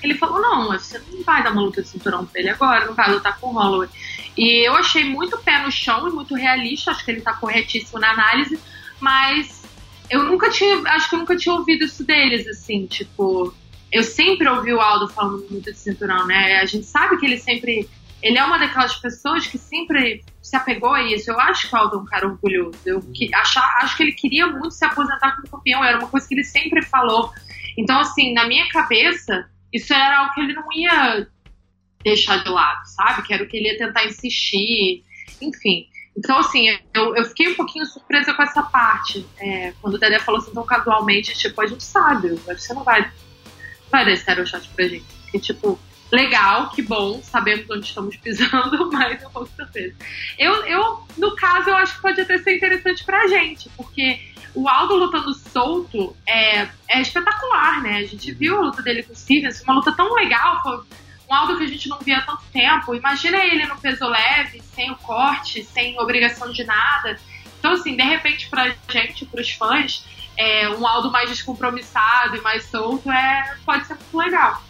ele 0.05 0.15
falou, 0.15 0.41
não, 0.41 0.67
você 0.69 1.01
não 1.11 1.23
vai 1.23 1.43
dar 1.43 1.53
uma 1.53 1.63
luta 1.63 1.83
de 1.83 1.89
cinturão 1.89 2.27
pra 2.27 2.41
ele 2.41 2.51
agora, 2.51 2.87
não 2.87 2.95
vai 2.95 3.11
lutar 3.11 3.39
com 3.39 3.49
o 3.49 3.53
Holloway. 3.53 3.89
E 4.37 4.67
eu 4.67 4.75
achei 4.75 5.05
muito 5.05 5.39
pé 5.39 5.63
no 5.63 5.71
chão 5.71 6.09
e 6.09 6.13
muito 6.13 6.35
realista, 6.35 6.91
acho 6.91 7.05
que 7.05 7.11
ele 7.11 7.21
tá 7.21 7.33
corretíssimo 7.35 7.99
na 7.99 8.11
análise, 8.11 8.59
mas 9.01 9.63
eu 10.11 10.25
nunca 10.25 10.51
tinha, 10.51 10.83
acho 10.89 11.09
que 11.09 11.15
eu 11.15 11.21
nunca 11.21 11.37
tinha 11.37 11.55
ouvido 11.55 11.85
isso 11.85 12.05
deles, 12.05 12.47
assim, 12.47 12.87
tipo, 12.87 13.55
eu 13.91 14.03
sempre 14.03 14.49
ouvi 14.49 14.73
o 14.73 14.81
Aldo 14.81 15.09
falando 15.09 15.47
muito 15.51 15.73
de 15.73 15.79
cinturão, 15.79 16.27
né? 16.27 16.59
A 16.61 16.67
gente 16.67 16.85
sabe 16.85 17.17
que 17.19 17.27
ele 17.27 17.39
sempre 17.39 17.89
ele 18.23 18.39
é 18.39 18.45
uma 18.45 18.59
daquelas 18.59 18.97
pessoas 18.97 19.47
que 19.47 19.59
sempre 19.59 20.25
se 20.43 20.57
apegou 20.57 20.95
a 20.95 21.03
isso. 21.03 21.31
Eu 21.31 21.39
acho 21.39 21.69
que 21.69 21.75
o 21.75 21.79
Aldo 21.79 21.97
é 21.97 21.99
um 22.01 22.05
cara 22.05 22.27
orgulhoso. 22.27 22.79
Eu 22.85 23.01
que, 23.01 23.33
achar, 23.35 23.63
acho 23.83 23.97
que 23.97 24.03
ele 24.03 24.13
queria 24.13 24.47
muito 24.47 24.73
se 24.73 24.85
aposentar 24.85 25.37
como 25.37 25.49
campeão. 25.49 25.85
Era 25.85 25.99
uma 25.99 26.09
coisa 26.09 26.27
que 26.27 26.35
ele 26.35 26.45
sempre 26.45 26.83
falou. 26.83 27.31
Então, 27.77 28.01
assim, 28.01 28.33
na 28.33 28.47
minha 28.49 28.69
cabeça, 28.71 29.49
isso 29.77 29.93
era 29.93 30.19
algo 30.19 30.35
que 30.35 30.41
ele 30.41 30.55
não 30.55 30.67
ia 30.73 31.27
deixar 32.03 32.43
de 32.43 32.49
lado, 32.49 32.85
sabe? 32.87 33.27
Que 33.27 33.35
era 33.35 33.45
o 33.45 33.49
que 33.49 33.57
ele 33.57 33.69
ia 33.69 33.79
tentar 33.79 34.05
insistir. 34.05 35.05
Enfim. 35.41 35.87
Então, 36.17 36.39
assim, 36.39 36.69
eu, 36.95 37.15
eu 37.15 37.25
fiquei 37.27 37.49
um 37.49 37.55
pouquinho 37.55 37.85
surpresa 37.85 38.33
com 38.33 38.43
essa 38.43 38.63
parte. 38.63 39.27
É, 39.39 39.75
quando 39.83 39.95
o 39.95 39.99
Dedé 39.99 40.19
falou 40.19 40.41
assim 40.41 40.53
tão 40.53 40.65
casualmente, 40.65 41.35
tipo, 41.35 41.61
a 41.61 41.67
gente 41.67 41.85
sabe, 41.85 42.31
você 42.47 42.73
não 42.73 42.83
vai, 42.83 43.11
vai 43.91 44.05
dar 44.05 44.13
esse 44.13 44.29
aeroshot 44.29 44.67
pra 44.75 44.89
gente. 44.89 45.05
Porque, 45.23 45.39
tipo, 45.39 45.79
legal, 46.11 46.71
que 46.71 46.83
bom, 46.83 47.21
sabemos 47.23 47.69
onde 47.71 47.87
estamos 47.87 48.17
pisando, 48.17 48.91
mas 48.93 49.23
eu 49.23 49.31
com 49.31 49.47
certeza. 49.47 49.95
Eu, 50.39 50.55
eu, 50.65 51.07
no 51.17 51.35
caso, 51.35 51.71
eu 51.71 51.77
acho 51.77 51.97
que 51.97 52.03
pode 52.03 52.21
até 52.21 52.39
ser 52.39 52.57
interessante 52.57 53.05
pra 53.05 53.27
gente, 53.27 53.69
porque 53.77 54.21
o 54.55 54.69
Aldo 54.69 54.97
lutando 54.97 55.35
solto 55.35 56.17
é, 56.27 56.69
é 56.89 57.01
espetacular, 57.01 57.83
né? 57.83 57.99
A 57.99 58.05
gente 58.05 58.33
viu 58.33 58.57
a 58.57 58.61
luta 58.61 58.83
dele 58.83 59.03
com 59.03 59.13
o 59.13 59.17
Stevens, 59.17 59.63
uma 59.63 59.75
luta 59.75 59.93
tão 59.93 60.15
legal, 60.15 60.63
foi 60.63 60.79
um 61.29 61.35
Aldo 61.35 61.59
que 61.59 61.65
a 61.65 61.69
gente 61.69 61.89
não 61.89 61.99
via 61.99 62.19
há 62.19 62.23
tanto 62.23 62.43
tempo. 62.53 62.95
Imagina 62.95 63.45
ele 63.45 63.67
no 63.67 63.77
peso 63.77 64.07
leve, 64.07 64.63
sem 64.75 64.91
o 64.91 64.97
corte, 64.97 65.65
sem 65.65 65.99
obrigação 66.01 66.51
de 66.53 66.65
nada. 66.65 67.19
Então, 67.59 67.73
assim, 67.73 67.97
de 67.97 68.03
repente, 68.03 68.49
pra 68.49 68.75
gente, 68.89 69.27
pros 69.27 69.51
fãs, 69.51 70.07
é, 70.37 70.69
um 70.71 70.87
Aldo 70.87 71.11
mais 71.11 71.29
descompromissado 71.29 72.37
e 72.37 72.41
mais 72.41 72.65
solto 72.67 73.11
é, 73.11 73.57
pode 73.65 73.87
ser 73.87 73.95
muito 73.95 74.17
legal. 74.17 74.63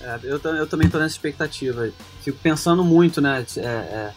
É, 0.00 0.18
eu, 0.22 0.38
eu 0.38 0.66
também 0.66 0.88
tô 0.88 0.98
nessa 0.98 1.14
expectativa. 1.14 1.90
Fico 2.22 2.38
pensando 2.42 2.84
muito, 2.84 3.20
né? 3.20 3.44
É, 3.56 3.60
é, 3.60 4.12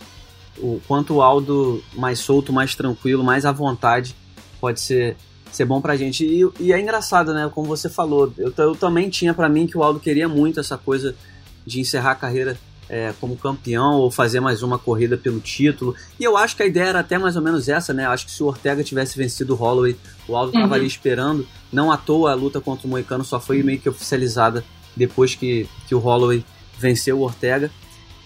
o 0.58 0.82
quanto 0.88 1.16
o 1.16 1.22
Aldo 1.22 1.84
mais 1.94 2.20
solto, 2.20 2.54
mais 2.54 2.76
tranquilo, 2.76 3.24
mais 3.24 3.46
à 3.46 3.52
vontade 3.52 4.16
pode 4.60 4.80
ser, 4.80 5.18
ser 5.52 5.66
bom 5.66 5.82
pra 5.82 5.96
gente. 5.96 6.26
E, 6.26 6.48
e 6.60 6.74
é 6.74 6.80
engraçado, 6.80 7.34
né? 7.34 7.50
Como 7.54 7.68
você 7.68 7.90
falou, 7.90 8.32
eu, 8.38 8.54
eu 8.58 8.76
também 8.76 9.10
tinha 9.10 9.34
para 9.34 9.50
mim 9.50 9.66
que 9.66 9.78
o 9.78 9.84
Aldo 9.84 10.00
queria 10.00 10.28
muito 10.28 10.60
essa 10.60 10.78
coisa 10.78 11.16
de 11.66 11.80
encerrar 11.80 12.12
a 12.12 12.16
carreira 12.16 12.58
é, 12.90 13.14
como 13.22 13.38
campeão 13.38 13.94
ou 13.94 14.12
fazer 14.12 14.42
mais 14.42 14.62
uma 14.62 14.78
corrida 14.78 15.18
pelo 15.18 15.40
título. 15.40 15.96
E 16.20 16.24
eu 16.24 16.36
acho 16.36 16.56
que 16.56 16.64
a 16.64 16.66
ideia 16.66 16.90
era 16.90 17.00
até 17.00 17.18
mais 17.18 17.36
ou 17.36 17.42
menos 17.42 17.70
essa, 17.70 17.94
né? 17.94 18.06
Eu 18.06 18.12
acho 18.12 18.26
que 18.26 18.32
se 18.32 18.44
o 18.44 18.48
Ortega 18.48 18.84
tivesse 18.84 19.18
vencido 19.18 19.54
o 19.54 19.56
Holloway, 19.56 19.96
o 20.28 20.36
Aldo 20.36 20.50
estava 20.50 20.68
uhum. 20.68 20.74
ali 20.74 20.86
esperando. 20.86 21.48
Não 21.72 21.90
à 21.90 21.98
toa 21.98 22.32
a 22.32 22.36
luta 22.36 22.60
contra 22.60 22.86
o 22.86 22.90
Moicano 22.90 23.24
só 23.24 23.40
foi 23.40 23.64
meio 23.64 23.80
que 23.80 23.88
oficializada 23.88 24.64
depois 24.96 25.36
que, 25.36 25.68
que 25.88 25.96
o 25.96 26.00
Holloway 26.00 26.44
venceu 26.78 27.20
o 27.20 27.24
Ortega. 27.24 27.72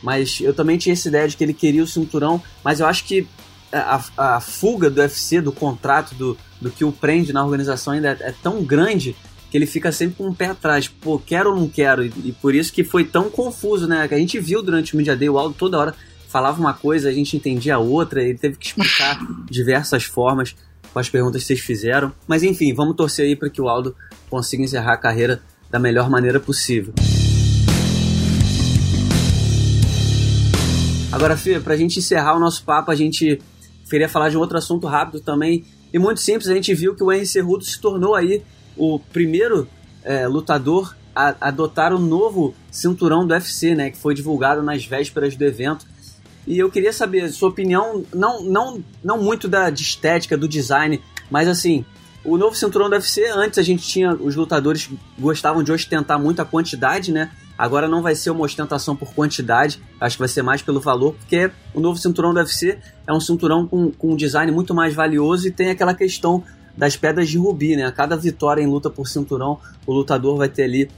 Mas 0.01 0.39
eu 0.41 0.53
também 0.53 0.77
tinha 0.77 0.93
essa 0.93 1.07
ideia 1.07 1.27
de 1.27 1.35
que 1.35 1.43
ele 1.43 1.53
queria 1.53 1.83
o 1.83 1.87
cinturão, 1.87 2.41
mas 2.63 2.79
eu 2.79 2.85
acho 2.85 3.05
que 3.05 3.27
a, 3.71 4.03
a 4.17 4.39
fuga 4.39 4.89
do 4.89 5.01
UFC, 5.01 5.41
do 5.41 5.51
contrato, 5.51 6.13
do, 6.15 6.37
do 6.61 6.69
que 6.69 6.85
o 6.85 6.91
prende 6.91 7.33
na 7.33 7.43
organização 7.43 7.93
ainda 7.93 8.09
é, 8.09 8.29
é 8.29 8.33
tão 8.41 8.63
grande 8.63 9.15
que 9.49 9.57
ele 9.57 9.65
fica 9.65 9.91
sempre 9.91 10.15
com 10.15 10.27
um 10.27 10.33
pé 10.33 10.47
atrás. 10.47 10.87
Pô, 10.87 11.19
quero 11.19 11.51
ou 11.51 11.55
não 11.55 11.67
quero? 11.67 12.05
E, 12.05 12.11
e, 12.25 12.31
por 12.33 12.53
isso 12.53 12.71
que 12.71 12.83
foi 12.83 13.03
tão 13.03 13.29
confuso, 13.29 13.87
né? 13.87 14.07
Que 14.07 14.13
a 14.13 14.17
gente 14.17 14.39
viu 14.39 14.61
durante 14.61 14.93
o 14.93 14.97
Media 14.97 15.15
Day, 15.15 15.29
o 15.29 15.37
Aldo 15.37 15.55
toda 15.57 15.77
hora 15.77 15.95
falava 16.27 16.59
uma 16.59 16.73
coisa, 16.73 17.07
a 17.07 17.13
gente 17.13 17.37
entendia 17.37 17.75
a 17.75 17.79
outra, 17.79 18.21
ele 18.21 18.37
teve 18.37 18.57
que 18.57 18.67
explicar 18.67 19.17
diversas 19.49 20.03
formas 20.03 20.55
com 20.91 20.99
as 20.99 21.09
perguntas 21.09 21.41
que 21.41 21.47
vocês 21.47 21.59
fizeram. 21.61 22.11
Mas 22.27 22.43
enfim, 22.43 22.73
vamos 22.73 22.95
torcer 22.95 23.25
aí 23.25 23.35
para 23.35 23.49
que 23.49 23.61
o 23.61 23.69
Aldo 23.69 23.95
consiga 24.29 24.63
encerrar 24.63 24.93
a 24.93 24.97
carreira 24.97 25.41
da 25.69 25.79
melhor 25.79 26.09
maneira 26.09 26.39
possível. 26.39 26.93
Agora, 31.11 31.37
Fê, 31.37 31.59
pra 31.59 31.77
gente 31.77 31.99
encerrar 31.99 32.35
o 32.35 32.39
nosso 32.39 32.63
papo, 32.63 32.91
a 32.91 32.95
gente 32.95 33.41
queria 33.89 34.09
falar 34.09 34.29
de 34.29 34.37
um 34.37 34.39
outro 34.39 34.57
assunto 34.57 34.85
rápido 34.87 35.21
também. 35.21 35.63
E 35.93 35.97
muito 35.97 36.19
simples, 36.19 36.49
a 36.49 36.53
gente 36.53 36.73
viu 36.73 36.93
que 36.93 37.03
o 37.03 37.11
Henry 37.11 37.25
Cerrudo 37.25 37.63
se 37.63 37.79
tornou 37.79 38.15
aí 38.15 38.43
o 38.75 38.99
primeiro 38.99 39.67
é, 40.03 40.27
lutador 40.27 40.95
a 41.15 41.33
adotar 41.39 41.93
o 41.93 41.99
novo 41.99 42.53
cinturão 42.69 43.25
do 43.25 43.33
UFC, 43.33 43.73
né, 43.73 43.89
que 43.89 43.97
foi 43.97 44.13
divulgado 44.13 44.61
nas 44.61 44.85
vésperas 44.85 45.35
do 45.35 45.45
evento. 45.45 45.85
E 46.45 46.59
eu 46.59 46.69
queria 46.69 46.91
saber 46.91 47.29
sua 47.29 47.49
opinião, 47.49 48.03
não, 48.13 48.43
não, 48.43 48.83
não 49.03 49.17
muito 49.17 49.47
da 49.47 49.69
de 49.69 49.81
estética, 49.81 50.37
do 50.37 50.47
design, 50.47 51.01
mas 51.31 51.47
assim, 51.47 51.85
o 52.25 52.37
novo 52.37 52.55
cinturão 52.55 52.89
do 52.89 52.93
UFC, 52.93 53.25
antes 53.27 53.59
a 53.59 53.63
gente 53.63 53.87
tinha, 53.87 54.13
os 54.13 54.35
lutadores 54.35 54.89
gostavam 55.17 55.61
de 55.61 55.71
ostentar 55.71 56.19
muito 56.19 56.41
a 56.41 56.45
quantidade, 56.45 57.11
né? 57.11 57.31
Agora 57.57 57.87
não 57.87 58.01
vai 58.01 58.15
ser 58.15 58.31
uma 58.31 58.43
ostentação 58.43 58.95
por 58.95 59.13
quantidade, 59.13 59.79
acho 60.01 60.17
que 60.17 60.19
vai 60.19 60.27
ser 60.27 60.41
mais 60.41 60.61
pelo 60.61 60.81
valor, 60.81 61.13
porque 61.13 61.49
o 61.73 61.79
novo 61.79 61.97
cinturão 61.97 62.33
do 62.33 62.39
UFC 62.39 62.79
é 63.07 63.13
um 63.13 63.19
cinturão 63.19 63.67
com, 63.67 63.91
com 63.91 64.13
um 64.13 64.15
design 64.15 64.51
muito 64.51 64.73
mais 64.73 64.93
valioso 64.93 65.47
e 65.47 65.51
tem 65.51 65.69
aquela 65.69 65.93
questão 65.93 66.43
das 66.75 66.97
pedras 66.97 67.29
de 67.29 67.37
rubi, 67.37 67.75
né? 67.75 67.85
A 67.85 67.91
cada 67.91 68.17
vitória 68.17 68.61
em 68.61 68.67
luta 68.67 68.89
por 68.89 69.07
cinturão, 69.07 69.59
o 69.85 69.93
lutador 69.93 70.37
vai 70.37 70.49
ter 70.49 70.63
ali 70.63 70.89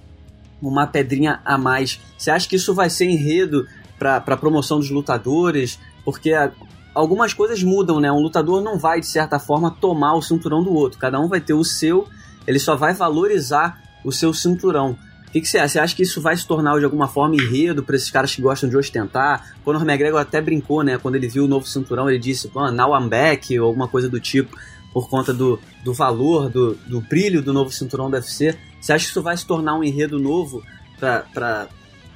uma 0.62 0.88
pedrinha 0.88 1.42
a 1.46 1.58
mais. 1.58 2.00
Você 2.18 2.32
acha 2.32 2.48
que 2.48 2.56
isso 2.56 2.74
vai 2.74 2.90
ser 2.90 3.06
enredo 3.06 3.68
para 4.00 4.18
a 4.18 4.38
promoção 4.38 4.80
dos 4.80 4.90
lutadores? 4.90 5.78
Porque 6.04 6.34
a, 6.34 6.52
algumas 6.98 7.32
coisas 7.32 7.62
mudam, 7.62 8.00
né? 8.00 8.12
Um 8.12 8.20
lutador 8.20 8.62
não 8.62 8.80
vai, 8.80 9.00
de 9.00 9.06
certa 9.06 9.38
forma, 9.38 9.70
tomar 9.70 10.16
o 10.16 10.22
cinturão 10.22 10.64
do 10.64 10.74
outro. 10.74 10.98
Cada 10.98 11.20
um 11.20 11.28
vai 11.28 11.40
ter 11.40 11.54
o 11.54 11.64
seu, 11.64 12.08
ele 12.48 12.60
só 12.60 12.76
vai 12.76 12.94
valorizar 12.94 13.80
o 14.04 14.12
seu 14.12 14.34
cinturão. 14.34 14.98
O 15.28 15.32
que, 15.32 15.42
que 15.42 15.48
você 15.48 15.60
acha? 15.60 15.74
Você 15.74 15.80
acha 15.80 15.96
que 15.96 16.04
isso 16.04 16.22
vai 16.22 16.36
se 16.36 16.48
tornar 16.48 16.78
de 16.80 16.86
alguma 16.86 17.08
forma 17.08 17.36
enredo 17.36 17.84
para 17.84 17.96
esses 17.96 18.10
caras 18.10 18.34
que 18.34 18.42
gostam 18.42 18.68
de 18.68 18.76
ostentar? 18.76 19.56
Conor 19.64 19.84
McGregor 19.84 20.20
até 20.20 20.42
brincou, 20.42 20.84
né? 20.84 20.98
Quando 20.98 21.16
ele 21.16 21.28
viu 21.28 21.46
o 21.46 21.48
novo 21.48 21.68
cinturão, 21.68 22.10
ele 22.10 22.18
disse, 22.18 22.50
now 22.56 23.00
I'm 23.00 23.08
back, 23.08 23.58
ou 23.60 23.68
alguma 23.68 23.88
coisa 23.88 24.10
do 24.10 24.20
tipo 24.20 24.58
por 24.92 25.08
conta 25.10 25.32
do, 25.32 25.60
do 25.84 25.94
valor, 25.94 26.50
do, 26.50 26.74
do 26.88 27.00
brilho 27.02 27.44
do 27.44 27.54
novo 27.54 27.72
cinturão 27.72 28.10
do 28.10 28.16
UFC. 28.16 28.58
Você 28.82 28.94
acha 28.94 29.06
que 29.06 29.12
isso 29.12 29.22
vai 29.22 29.38
se 29.38 29.46
tornar 29.46 29.76
um 29.76 29.84
enredo 29.84 30.18
novo 30.18 30.64
pra, 31.00 31.68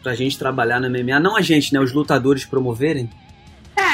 pra 0.02 0.16
gente 0.16 0.40
trabalhar 0.40 0.80
no 0.80 0.90
MMA? 0.90 1.20
Não 1.20 1.36
a 1.36 1.42
gente, 1.42 1.72
né? 1.72 1.80
Os 1.80 1.94
lutadores 1.94 2.46
promoverem? 2.46 3.08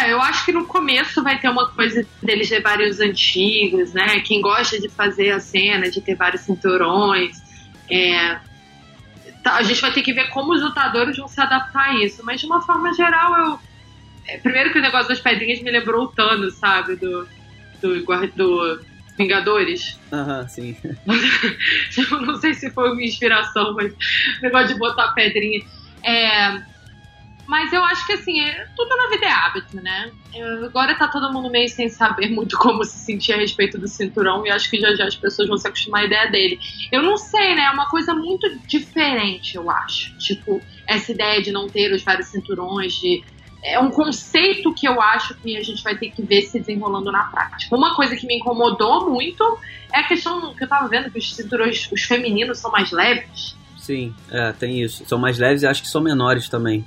É, 0.08 0.14
eu 0.14 0.22
acho 0.22 0.46
que 0.46 0.54
no 0.54 0.66
começo 0.66 1.22
vai 1.22 1.38
ter 1.38 1.50
uma 1.50 1.68
coisa 1.68 2.06
deles 2.24 2.50
levarem 2.50 2.90
os 2.90 3.02
antigos, 3.02 3.94
né? 3.94 4.22
Quem 4.22 4.42
gosta 4.42 4.80
de 4.80 4.88
fazer 4.88 5.32
a 5.32 5.40
cena, 5.40 5.92
de 5.92 6.00
ter 6.00 6.16
vários 6.16 6.44
cinturões. 6.44 7.38
É, 7.92 8.40
tá, 9.44 9.56
a 9.56 9.64
gente 9.64 9.82
vai 9.82 9.92
ter 9.92 10.02
que 10.02 10.14
ver 10.14 10.30
como 10.30 10.54
os 10.54 10.62
lutadores 10.62 11.18
vão 11.18 11.28
se 11.28 11.42
adaptar 11.42 11.90
a 11.90 11.96
isso. 11.96 12.24
Mas 12.24 12.40
de 12.40 12.46
uma 12.46 12.62
forma 12.62 12.94
geral, 12.94 13.38
eu. 13.38 13.60
É, 14.28 14.38
primeiro 14.38 14.72
que 14.72 14.80
o 14.80 14.82
negócio 14.82 15.10
das 15.10 15.20
pedrinhas 15.20 15.62
me 15.62 15.72
lembrou 15.72 16.06
o 16.06 16.08
Thanos, 16.08 16.56
sabe? 16.56 16.96
Do, 16.96 17.28
do, 17.82 18.06
do 18.36 18.82
Vingadores. 19.18 20.00
Aham, 20.12 20.42
uhum, 20.42 20.48
sim. 20.48 20.78
eu 22.12 22.22
não 22.22 22.36
sei 22.38 22.54
se 22.54 22.70
foi 22.72 22.92
uma 22.92 23.04
inspiração, 23.04 23.74
mas 23.74 23.92
o 23.92 24.42
negócio 24.42 24.70
de 24.70 24.80
botar 24.80 25.10
pedrinha. 25.10 25.66
É, 26.02 26.62
mas 27.48 27.72
eu 27.72 27.84
acho 27.84 28.06
que 28.06 28.14
assim, 28.14 28.42
é, 28.42 28.68
tudo 28.76 28.96
na 28.96 29.10
vida 29.10 29.26
é 29.26 29.32
hábito, 29.32 29.78
né? 29.78 30.12
Agora 30.66 30.94
tá 30.96 31.08
todo 31.08 31.32
mundo 31.32 31.50
meio 31.50 31.70
sem 31.70 31.88
saber 31.88 32.30
muito 32.36 32.58
como 32.58 32.84
se 32.84 32.98
sentir 33.00 33.34
a 33.34 33.38
respeito 33.38 33.78
do 33.78 33.88
cinturão 33.88 34.46
e 34.46 34.52
acho 34.52 34.70
que 34.70 34.80
já 34.80 34.94
já 34.96 35.06
as 35.06 35.16
pessoas 35.16 35.48
vão 35.48 35.58
se 35.58 35.68
acostumar 35.68 36.02
à 36.02 36.06
ideia 36.06 36.30
dele. 36.30 36.60
Eu 36.92 37.02
não 37.02 37.18
sei, 37.18 37.56
né? 37.56 37.64
É 37.64 37.72
uma 37.72 37.90
coisa 37.90 38.14
muito 38.14 38.48
diferente, 38.68 39.56
eu 39.56 39.72
acho. 39.72 40.16
Tipo, 40.18 40.62
essa 40.86 41.12
ideia 41.12 41.42
de 41.42 41.52
não 41.52 41.68
ter 41.68 41.92
os 41.94 42.04
vários 42.04 42.28
cinturões, 42.28 42.94
de 42.94 43.24
é 43.64 43.80
um 43.80 43.90
conceito 43.90 44.74
que 44.74 44.88
eu 44.88 45.02
acho 45.02 45.36
que 45.36 45.58
a 45.58 45.64
gente 45.64 45.84
vai 45.84 45.98
ter 45.98 46.12
que 46.12 46.22
ver 46.22 46.44
se 46.44 46.60
desenrolando 46.60 47.12
na 47.12 47.24
prática. 47.26 47.76
Uma 47.76 47.96
coisa 47.96 48.16
que 48.16 48.28
me 48.28 48.36
incomodou 48.36 49.10
muito 49.10 49.44
é 49.94 50.00
a 50.00 50.04
questão 50.04 50.54
que 50.54 50.64
eu 50.64 50.68
tava 50.68 50.88
vendo 50.88 51.10
que 51.10 51.18
os 51.18 51.36
cinturões, 51.36 51.90
os 51.92 52.04
femininos 52.04 52.60
são 52.60 52.72
mais 52.72 52.92
leves. 52.92 53.56
Sim, 53.78 54.14
é, 54.30 54.52
tem 54.52 54.82
isso. 54.82 55.06
São 55.08 55.18
mais 55.18 55.38
leves 55.38 55.64
e 55.64 55.68
acho 55.68 55.82
que 55.82 55.88
são 55.88 56.02
menores 56.02 56.50
também. 56.50 56.86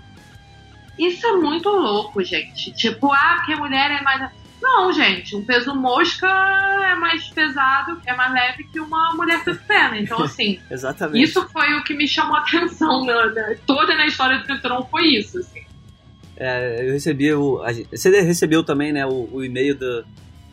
Isso 1.01 1.27
é 1.27 1.33
muito 1.33 1.71
louco, 1.71 2.23
gente. 2.23 2.73
Tipo, 2.73 3.11
ah, 3.11 3.37
porque 3.39 3.57
mulher 3.57 3.91
é 3.91 4.03
mais. 4.03 4.31
Não, 4.61 4.93
gente, 4.93 5.35
um 5.35 5.43
peso 5.43 5.75
mosca 5.75 6.27
é 6.27 6.95
mais 6.95 7.27
pesado, 7.29 7.99
é 8.05 8.15
mais 8.15 8.31
leve 8.35 8.65
que 8.65 8.79
uma 8.79 9.15
mulher 9.15 9.43
peso 9.43 9.59
pena. 9.67 9.99
Então, 9.99 10.21
assim. 10.23 10.61
Exatamente. 10.71 11.25
Isso 11.25 11.49
foi 11.49 11.73
o 11.79 11.83
que 11.83 11.95
me 11.95 12.07
chamou 12.07 12.37
a 12.37 12.41
atenção. 12.41 13.03
Né? 13.07 13.59
Toda 13.67 13.97
na 13.97 14.07
história 14.07 14.41
do 14.41 14.47
cinturão 14.47 14.87
foi 14.91 15.07
isso, 15.07 15.39
assim. 15.39 15.63
É, 16.37 16.87
eu 16.87 16.93
recebi 16.93 17.33
o. 17.33 17.63
A, 17.63 17.73
você 17.73 18.21
recebeu 18.21 18.63
também, 18.63 18.93
né, 18.93 19.07
o, 19.07 19.27
o 19.33 19.43
e-mail 19.43 19.79
da, 19.79 20.05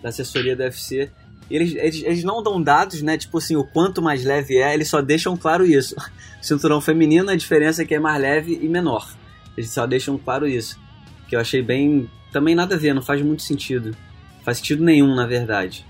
da 0.02 0.10
assessoria 0.10 0.56
do 0.56 0.64
UFC. 0.64 1.12
E 1.50 1.56
eles, 1.58 1.76
eles, 1.76 2.04
eles, 2.04 2.24
não 2.24 2.42
dão 2.42 2.62
dados, 2.62 3.02
né? 3.02 3.18
Tipo 3.18 3.38
assim, 3.38 3.58
o 3.58 3.66
quanto 3.66 4.02
mais 4.02 4.24
leve 4.24 4.58
é, 4.58 4.74
eles 4.74 4.88
só 4.88 5.02
deixam 5.02 5.36
claro 5.36 5.66
isso. 5.66 5.94
Cinturão 6.42 6.80
feminino, 6.80 7.30
a 7.30 7.36
diferença 7.36 7.82
é 7.82 7.86
que 7.86 7.96
é 7.96 8.00
mais 8.00 8.22
leve 8.22 8.58
e 8.62 8.70
menor. 8.70 9.10
Eles 9.58 9.72
só 9.72 9.88
deixam 9.88 10.18
claro 10.18 10.48
isso. 10.48 10.80
Que 11.28 11.36
eu 11.36 11.40
achei 11.40 11.62
bem. 11.62 12.10
Também 12.32 12.56
nada 12.56 12.76
a 12.76 12.78
ver, 12.78 12.94
não 12.94 13.02
faz 13.02 13.22
muito 13.22 13.42
sentido. 13.42 13.96
Faz 14.44 14.58
sentido 14.60 14.84
nenhum, 14.84 15.16
na 15.16 15.26
verdade. 15.26 15.86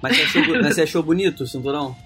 Mas 0.00 0.16
você 0.16 0.22
achou, 0.22 0.42
mas 0.62 0.74
você 0.74 0.82
achou 0.82 1.02
bonito 1.02 1.42
o 1.42 1.46
cinturão? 1.46 1.96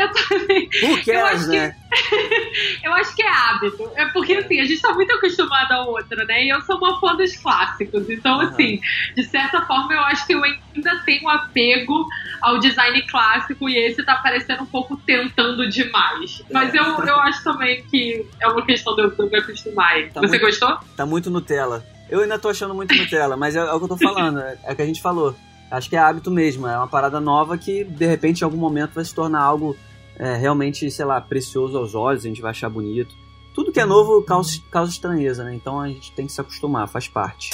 Eu 0.00 0.12
também. 0.12 0.68
Who 0.82 1.04
cares, 1.04 1.46
né? 1.48 1.76
Que, 1.90 2.86
eu 2.86 2.92
acho 2.94 3.14
que 3.14 3.22
é 3.22 3.28
hábito. 3.28 3.90
É 3.94 4.06
porque, 4.06 4.34
assim, 4.34 4.60
a 4.60 4.64
gente 4.64 4.80
tá 4.80 4.92
muito 4.92 5.12
acostumado 5.12 5.72
ao 5.72 5.88
outro, 5.88 6.24
né? 6.26 6.44
E 6.44 6.48
eu 6.48 6.60
sou 6.62 6.76
uma 6.78 6.98
fã 7.00 7.14
dos 7.14 7.36
clássicos. 7.36 8.08
Então, 8.08 8.36
uhum. 8.36 8.48
assim, 8.48 8.80
de 9.14 9.24
certa 9.24 9.62
forma, 9.66 9.92
eu 9.92 10.00
acho 10.00 10.26
que 10.26 10.34
eu 10.34 10.42
ainda 10.42 11.02
tenho 11.04 11.28
apego 11.28 12.06
ao 12.40 12.58
design 12.58 13.02
clássico 13.02 13.68
e 13.68 13.76
esse 13.76 14.02
tá 14.04 14.16
parecendo 14.16 14.62
um 14.62 14.66
pouco 14.66 14.96
tentando 14.96 15.68
demais. 15.68 16.42
Mas 16.50 16.74
é. 16.74 16.78
eu, 16.78 16.84
eu 16.84 17.20
acho 17.20 17.44
também 17.44 17.82
que 17.84 18.26
é 18.40 18.48
uma 18.48 18.64
questão 18.64 18.94
de 18.96 19.02
eu 19.02 19.30
me 19.30 19.36
acostumar. 19.36 20.08
Tá 20.12 20.20
Você 20.20 20.38
muito, 20.38 20.40
gostou? 20.40 20.78
Tá 20.96 21.04
muito 21.04 21.30
Nutella. 21.30 21.84
Eu 22.08 22.20
ainda 22.20 22.38
tô 22.38 22.48
achando 22.48 22.74
muito 22.74 22.94
Nutella, 22.94 23.36
mas 23.36 23.54
é, 23.54 23.60
é 23.60 23.72
o 23.72 23.78
que 23.78 23.84
eu 23.84 23.88
tô 23.88 23.96
falando, 23.96 24.40
é, 24.40 24.58
é 24.64 24.72
o 24.72 24.76
que 24.76 24.82
a 24.82 24.86
gente 24.86 25.02
falou. 25.02 25.34
Acho 25.70 25.88
que 25.88 25.94
é 25.94 26.00
hábito 26.00 26.30
mesmo, 26.30 26.66
é 26.66 26.76
uma 26.76 26.88
parada 26.88 27.20
nova 27.20 27.56
que 27.56 27.84
de 27.84 28.04
repente 28.04 28.40
em 28.40 28.44
algum 28.44 28.56
momento 28.56 28.92
vai 28.92 29.04
se 29.04 29.14
tornar 29.14 29.40
algo 29.40 29.76
é, 30.20 30.36
realmente, 30.36 30.90
sei 30.90 31.04
lá, 31.06 31.18
precioso 31.18 31.78
aos 31.78 31.94
olhos, 31.94 32.26
a 32.26 32.28
gente 32.28 32.42
vai 32.42 32.50
achar 32.50 32.68
bonito. 32.68 33.14
Tudo 33.54 33.72
que 33.72 33.80
é 33.80 33.86
novo 33.86 34.22
causa, 34.22 34.60
causa 34.70 34.92
estranheza, 34.92 35.42
né? 35.42 35.54
Então 35.54 35.80
a 35.80 35.88
gente 35.88 36.12
tem 36.12 36.26
que 36.26 36.32
se 36.32 36.40
acostumar, 36.40 36.86
faz 36.86 37.08
parte. 37.08 37.50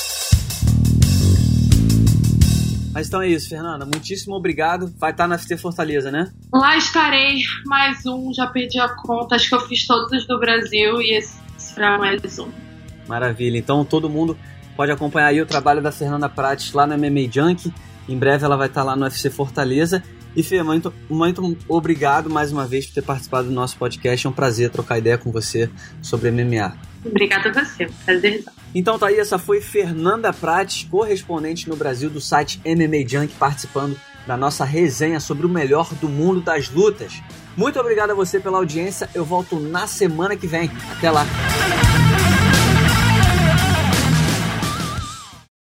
Mas 2.93 3.07
então 3.07 3.23
é 3.23 3.29
isso, 3.29 3.49
Fernanda. 3.49 3.85
Muitíssimo 3.87 4.35
obrigado. 4.35 4.93
Vai 4.99 5.13
estar 5.13 5.29
na 5.29 5.39
FT 5.39 5.57
Fortaleza, 5.57 6.11
né? 6.11 6.33
Lá 6.53 6.77
estarei. 6.77 7.43
Mais 7.67 8.05
um, 8.05 8.33
já 8.35 8.49
perdi 8.49 8.81
a 8.81 8.89
conta. 8.89 9.37
Acho 9.37 9.49
que 9.49 9.55
eu 9.55 9.61
fiz 9.61 9.87
todos 9.87 10.11
os 10.11 10.27
do 10.27 10.41
Brasil 10.41 11.01
e 11.01 11.17
esse 11.17 11.39
será 11.57 11.97
mais 11.97 12.39
um. 12.41 12.49
Maravilha. 13.07 13.59
Então 13.59 13.85
todo 13.85 14.11
mundo 14.11 14.37
pode 14.75 14.91
acompanhar 14.91 15.29
aí 15.29 15.41
o 15.41 15.47
trabalho 15.47 15.81
da 15.81 15.93
Fernanda 15.93 16.29
Prates 16.29 16.73
lá 16.73 16.85
no 16.85 16.99
MMA 16.99 17.31
Junk. 17.31 17.73
Em 18.09 18.19
breve 18.19 18.45
ela 18.45 18.57
vai 18.57 18.67
estar 18.67 18.83
lá 18.83 18.97
no 18.97 19.05
UFC 19.05 19.31
Fortaleza. 19.31 20.03
E 20.37 20.43
Fê, 20.43 20.63
muito, 20.63 20.93
muito 21.09 21.65
obrigado 21.67 22.29
mais 22.29 22.53
uma 22.53 22.67
vez 22.67 22.87
por 22.87 22.95
ter 22.95 23.03
participado 23.03 23.49
do 23.49 23.55
nosso 23.55 23.79
podcast. 23.79 24.27
É 24.27 24.31
um 24.31 24.33
prazer 24.33 24.69
trocar 24.69 24.99
ideia 24.99 25.17
com 25.17 25.33
você 25.33 25.71
sobre 26.03 26.31
MMA. 26.31 26.77
Obrigada 27.03 27.49
a 27.49 27.65
você, 27.65 27.89
prazer. 28.05 28.45
Então 28.75 28.99
tá 28.99 29.07
aí, 29.07 29.19
essa 29.19 29.39
foi 29.39 29.63
Fernanda 29.63 30.33
Prates, 30.35 30.87
correspondente 30.91 31.69
no 31.69 31.77
Brasil 31.77 32.11
do 32.11 32.21
site 32.21 32.61
MMA 32.67 33.09
Junk, 33.09 33.33
participando 33.39 33.99
da 34.27 34.37
nossa 34.37 34.65
resenha 34.65 35.21
sobre 35.21 35.47
o 35.47 35.49
melhor 35.49 35.89
do 35.95 36.09
mundo 36.09 36.43
das 36.43 36.69
lutas. 36.69 37.23
Muito 37.57 37.81
obrigado 37.81 38.11
a 38.11 38.15
você 38.15 38.39
pela 38.39 38.59
audiência. 38.59 39.09
Eu 39.15 39.25
volto 39.25 39.59
na 39.59 39.87
semana 39.87 40.37
que 40.37 40.47
vem. 40.47 40.71
Até 40.91 41.11
lá. 41.11 41.25